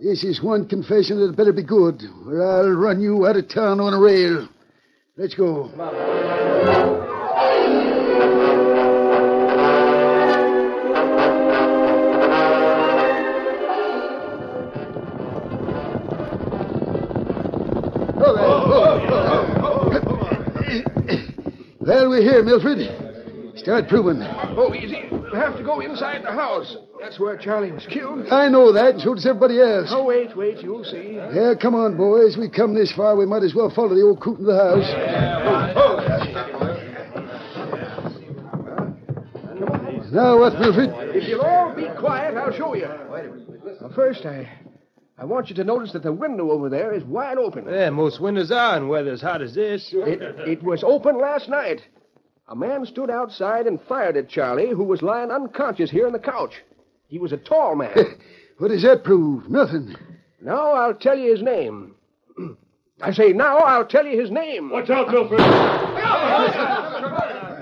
This 0.00 0.24
is 0.24 0.42
one 0.42 0.66
confession 0.66 1.20
that 1.20 1.36
better 1.36 1.52
be 1.52 1.62
good, 1.62 2.02
or 2.26 2.42
I'll 2.42 2.70
run 2.70 3.00
you 3.00 3.26
out 3.26 3.36
of 3.36 3.48
town 3.48 3.78
on 3.78 3.94
a 3.94 4.00
rail. 4.00 4.48
Let's 5.14 5.34
go. 5.34 5.70
Well, 21.80 22.08
we're 22.08 22.22
here, 22.22 22.42
Milford. 22.42 22.78
Start 23.58 23.88
proving. 23.88 24.22
Oh, 24.22 24.74
easy. 24.74 25.08
We'll 25.10 25.34
have 25.34 25.58
to 25.58 25.62
go 25.62 25.80
inside 25.80 26.22
the 26.24 26.32
house. 26.32 26.74
That's 27.02 27.18
where 27.18 27.36
Charlie 27.36 27.72
was 27.72 27.84
killed. 27.86 28.28
I 28.30 28.48
know 28.48 28.72
that, 28.72 28.94
and 28.94 29.02
so 29.02 29.14
does 29.14 29.26
everybody 29.26 29.60
else. 29.60 29.88
Oh, 29.90 30.04
wait, 30.04 30.36
wait, 30.36 30.62
you'll 30.62 30.84
see. 30.84 31.14
Yeah, 31.14 31.54
come 31.60 31.74
on, 31.74 31.96
boys. 31.96 32.36
We've 32.36 32.52
come 32.52 32.74
this 32.74 32.92
far, 32.92 33.16
we 33.16 33.26
might 33.26 33.42
as 33.42 33.54
well 33.54 33.70
follow 33.70 33.94
the 33.94 34.02
old 34.02 34.20
coot 34.20 34.38
in 34.38 34.44
the 34.46 34.54
house. 34.56 34.86
Now 40.12 40.38
what, 40.38 40.60
Milford? 40.60 40.90
If 41.16 41.28
you'll 41.28 41.40
all 41.40 41.74
be 41.74 41.88
quiet, 41.98 42.36
I'll 42.36 42.52
show 42.52 42.74
you. 42.74 42.86
Now, 42.86 43.88
first, 43.94 44.24
I, 44.24 44.48
I 45.18 45.24
want 45.24 45.48
you 45.48 45.56
to 45.56 45.64
notice 45.64 45.92
that 45.94 46.04
the 46.04 46.12
window 46.12 46.50
over 46.50 46.68
there 46.68 46.92
is 46.92 47.02
wide 47.02 47.38
open. 47.38 47.64
Yeah, 47.68 47.90
most 47.90 48.20
windows 48.20 48.52
are 48.52 48.76
in 48.76 48.86
weather 48.88 49.10
as 49.12 49.22
hot 49.22 49.42
as 49.42 49.54
this. 49.54 49.88
It, 49.92 50.22
it 50.46 50.62
was 50.62 50.84
open 50.84 51.18
last 51.18 51.48
night. 51.48 51.80
A 52.48 52.54
man 52.54 52.84
stood 52.84 53.10
outside 53.10 53.66
and 53.66 53.80
fired 53.88 54.16
at 54.16 54.28
Charlie, 54.28 54.70
who 54.70 54.84
was 54.84 55.02
lying 55.02 55.30
unconscious 55.30 55.90
here 55.90 56.06
on 56.06 56.12
the 56.12 56.18
couch. 56.18 56.62
He 57.12 57.18
was 57.18 57.30
a 57.30 57.36
tall 57.36 57.76
man. 57.76 57.92
what 58.56 58.68
does 58.68 58.82
that 58.84 59.04
prove? 59.04 59.50
Nothing. 59.50 59.94
now 60.40 60.72
I'll 60.72 60.94
tell 60.94 61.18
you 61.18 61.30
his 61.30 61.42
name. 61.42 61.94
I 63.02 63.12
say, 63.12 63.34
now 63.34 63.58
I'll 63.58 63.84
tell 63.84 64.06
you 64.06 64.18
his 64.18 64.30
name. 64.30 64.70
Watch 64.70 64.88
out, 64.88 65.10
Milford. 65.10 65.38
I 65.38 66.46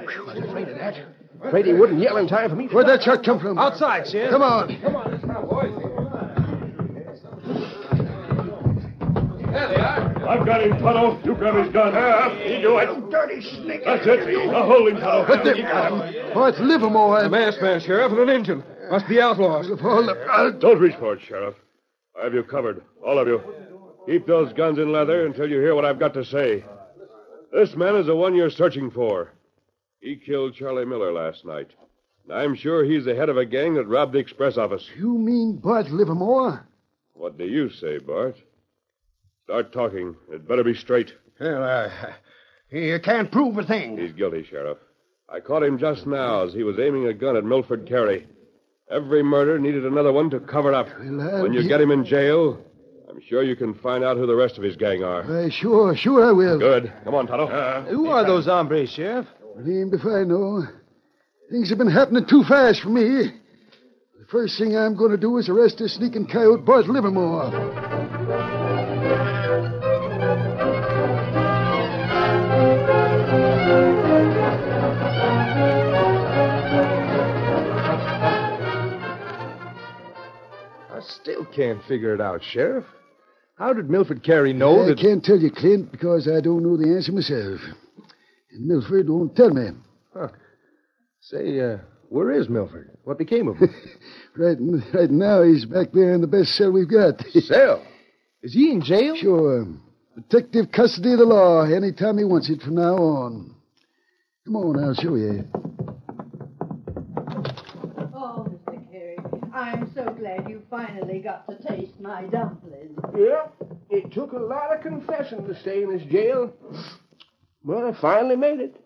was 0.07 0.39
afraid 0.39 0.69
of 0.69 0.79
that. 0.79 0.95
Afraid 1.43 1.67
he 1.67 1.73
wouldn't 1.73 1.99
yell 1.99 2.19
in 2.19 2.29
time 2.29 2.49
for 2.49 2.55
me 2.55 2.69
Where'd 2.69 2.87
that 2.87 3.03
shot 3.03 3.25
come 3.25 3.41
from? 3.41 3.59
Outside, 3.59 4.07
Sheriff. 4.07 4.31
Come 4.31 4.43
on. 4.43 4.81
Come 4.83 4.95
on, 4.95 5.11
let's 5.11 5.25
go, 5.25 5.43
boys. 5.51 5.73
I've 10.31 10.47
got 10.47 10.63
him, 10.63 10.79
Tonto. 10.79 11.21
You 11.25 11.35
grab 11.35 11.57
his 11.57 11.73
gun. 11.73 11.93
Ah, 11.93 12.33
you 12.39 12.63
do 12.63 12.79
it. 12.79 13.11
Dirty 13.11 13.41
snake. 13.41 13.83
That's 13.85 14.07
it. 14.07 14.47
Now 14.47 14.65
hold 14.65 14.89
him, 14.89 15.01
Tonto. 15.01 15.27
But 15.27 15.43
they 15.43 15.61
got 15.63 15.91
him. 15.91 16.33
Oh, 16.37 16.45
it's 16.45 16.61
Livermore. 16.61 17.19
Eh? 17.19 17.27
A 17.27 17.29
masked 17.29 17.61
man, 17.61 17.81
Sheriff, 17.81 18.13
and 18.13 18.21
an 18.21 18.29
Injun. 18.29 18.63
Must 18.93 19.09
be 19.09 19.21
outlaws. 19.21 19.67
Don't 20.61 20.79
reach 20.79 20.95
for 21.01 21.15
it, 21.15 21.21
Sheriff. 21.27 21.57
I 22.19 22.25
have 22.25 22.35
you 22.35 22.45
covered, 22.45 22.83
all 23.05 23.19
of 23.19 23.27
you. 23.27 23.43
Keep 24.07 24.29
those 24.29 24.53
guns 24.53 24.79
in 24.79 24.93
leather 24.93 25.27
until 25.27 25.51
you 25.51 25.59
hear 25.59 25.75
what 25.75 25.85
I've 25.85 25.99
got 25.99 26.15
to 26.15 26.25
say. 26.25 26.65
This 27.53 27.75
man 27.75 27.97
is 27.97 28.07
the 28.07 28.15
one 28.15 28.37
you're 28.37 28.51
searching 28.51 28.91
for. 28.91 29.33
He 30.01 30.15
killed 30.15 30.55
Charlie 30.55 30.85
Miller 30.85 31.13
last 31.13 31.45
night. 31.45 31.71
And 32.25 32.39
I'm 32.39 32.55
sure 32.55 32.85
he's 32.85 33.05
the 33.05 33.17
head 33.17 33.31
of 33.31 33.37
a 33.37 33.45
gang 33.45 33.75
that 33.75 33.89
robbed 33.89 34.13
the 34.13 34.19
express 34.19 34.57
office. 34.57 34.89
You 34.97 35.19
mean 35.19 35.57
Bart 35.57 35.91
Livermore? 35.91 36.67
What 37.15 37.37
do 37.37 37.47
you 37.47 37.69
say, 37.69 37.99
Bart? 37.99 38.37
Start 39.51 39.73
talking. 39.73 40.15
It 40.31 40.47
better 40.47 40.63
be 40.63 40.75
straight. 40.75 41.13
Well, 41.41 41.65
uh, 41.65 41.91
you 42.71 43.01
can't 43.03 43.33
prove 43.33 43.59
a 43.59 43.65
thing. 43.65 43.99
He's 43.99 44.13
guilty, 44.13 44.45
Sheriff. 44.49 44.79
I 45.29 45.41
caught 45.41 45.65
him 45.65 45.77
just 45.77 46.07
now 46.07 46.45
as 46.45 46.55
he 46.55 46.63
was 46.63 46.79
aiming 46.79 47.07
a 47.07 47.13
gun 47.13 47.37
at 47.37 47.43
Milford 47.45 47.85
Carey. 47.89 48.29
Every 48.89 49.25
murder 49.25 49.59
needed 49.59 49.85
another 49.85 50.13
one 50.13 50.31
to 50.31 50.39
cover 50.39 50.73
up. 50.73 50.87
Well, 51.01 51.21
I'll 51.29 51.43
when 51.43 51.53
you 51.53 51.63
be- 51.63 51.69
get 51.69 51.81
him 51.81 51.91
in 51.91 52.05
jail, 52.05 52.65
I'm 53.09 53.21
sure 53.29 53.43
you 53.43 53.57
can 53.57 53.75
find 53.75 54.05
out 54.05 54.17
who 54.17 54.25
the 54.25 54.37
rest 54.37 54.57
of 54.57 54.63
his 54.63 54.77
gang 54.77 55.03
are. 55.03 55.23
Uh, 55.23 55.51
sure, 55.51 55.97
sure 55.97 56.25
I 56.25 56.31
will. 56.31 56.61
Good. 56.61 56.93
Come 57.03 57.17
on, 57.17 57.27
Tonto. 57.27 57.87
Who 57.91 58.07
are 58.07 58.25
those 58.25 58.47
hombres, 58.47 58.91
Sheriff? 58.91 59.27
Named 59.59 59.95
if 59.95 60.07
I 60.07 60.23
know. 60.23 60.63
Things 61.51 61.71
have 61.71 61.79
been 61.79 61.91
happening 61.91 62.25
too 62.25 62.45
fast 62.45 62.83
for 62.83 62.91
me. 62.91 63.03
The 64.17 64.27
first 64.31 64.57
thing 64.61 64.77
I'm 64.77 64.95
going 64.97 65.11
to 65.11 65.17
do 65.19 65.39
is 65.39 65.49
arrest 65.49 65.79
this 65.79 65.97
sneaking 65.97 66.29
coyote 66.29 66.65
Bart 66.65 66.87
Livermore. 66.87 67.90
Still 81.31 81.47
can't 81.55 81.83
figure 81.85 82.15
it 82.15 82.21
out, 82.21 82.43
Sheriff. 82.43 82.85
How 83.57 83.73
did 83.73 83.91
Milford 83.91 84.23
Carey 84.23 84.53
know 84.53 84.85
I 84.85 84.89
that... 84.89 84.99
can't 84.99 85.23
tell 85.23 85.39
you, 85.39 85.51
Clint, 85.51 85.93
because 85.93 86.29
I 86.29 86.41
don't 86.41 86.63
know 86.63 86.77
the 86.77 86.95
answer 86.95 87.13
myself. 87.13 87.61
And 88.53 88.67
Milford 88.67 89.09
won't 89.09 89.37
tell 89.37 89.51
me. 89.51 89.71
Say, 91.21 91.61
uh, 91.61 91.79
where 92.09 92.31
is 92.31 92.49
Milford? 92.49 92.97
What 93.05 93.19
became 93.19 93.49
of 93.49 93.57
him? 93.57 93.75
Right, 94.37 94.57
right 94.95 95.11
now, 95.11 95.43
he's 95.43 95.65
back 95.65 95.89
there 95.93 96.15
in 96.15 96.21
the 96.21 96.29
best 96.29 96.51
cell 96.51 96.71
we've 96.71 96.89
got. 96.89 97.21
Cell? 97.41 97.85
Is 98.45 98.55
he 98.55 98.71
in 98.71 98.81
jail? 98.81 99.17
Sure. 99.17 99.67
Detective 100.15 100.71
custody 100.71 101.15
of 101.15 101.19
the 101.19 101.25
law 101.25 101.65
anytime 101.65 102.17
he 102.17 102.23
wants 102.23 102.49
it 102.49 102.63
from 102.63 102.77
now 102.77 102.95
on. 102.95 103.53
Come 104.45 104.55
on, 104.55 104.85
I'll 104.85 104.95
show 104.95 105.17
you. 105.17 105.49
Oh, 108.15 108.47
Mr. 108.49 108.93
Carey, 108.93 109.17
I'm 109.53 109.91
so 109.93 110.05
glad 110.17 110.49
you 110.49 110.60
finally 110.71 111.19
got 111.19 111.49
to 111.49 111.57
taste 111.69 112.01
my 112.01 112.23
dumplings. 112.25 112.99
Yeah, 113.17 113.49
it 113.91 114.13
took 114.13 114.33
a 114.33 114.39
lot 114.39 114.75
of 114.75 114.83
confessing 114.83 115.47
to 115.47 115.61
stay 115.61 115.83
in 115.83 115.91
this 115.97 116.07
jail. 116.11 116.53
But 117.65 117.85
I 117.85 117.93
finally 118.01 118.37
made 118.37 118.61
it. 118.61 118.77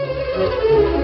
The 0.00 1.03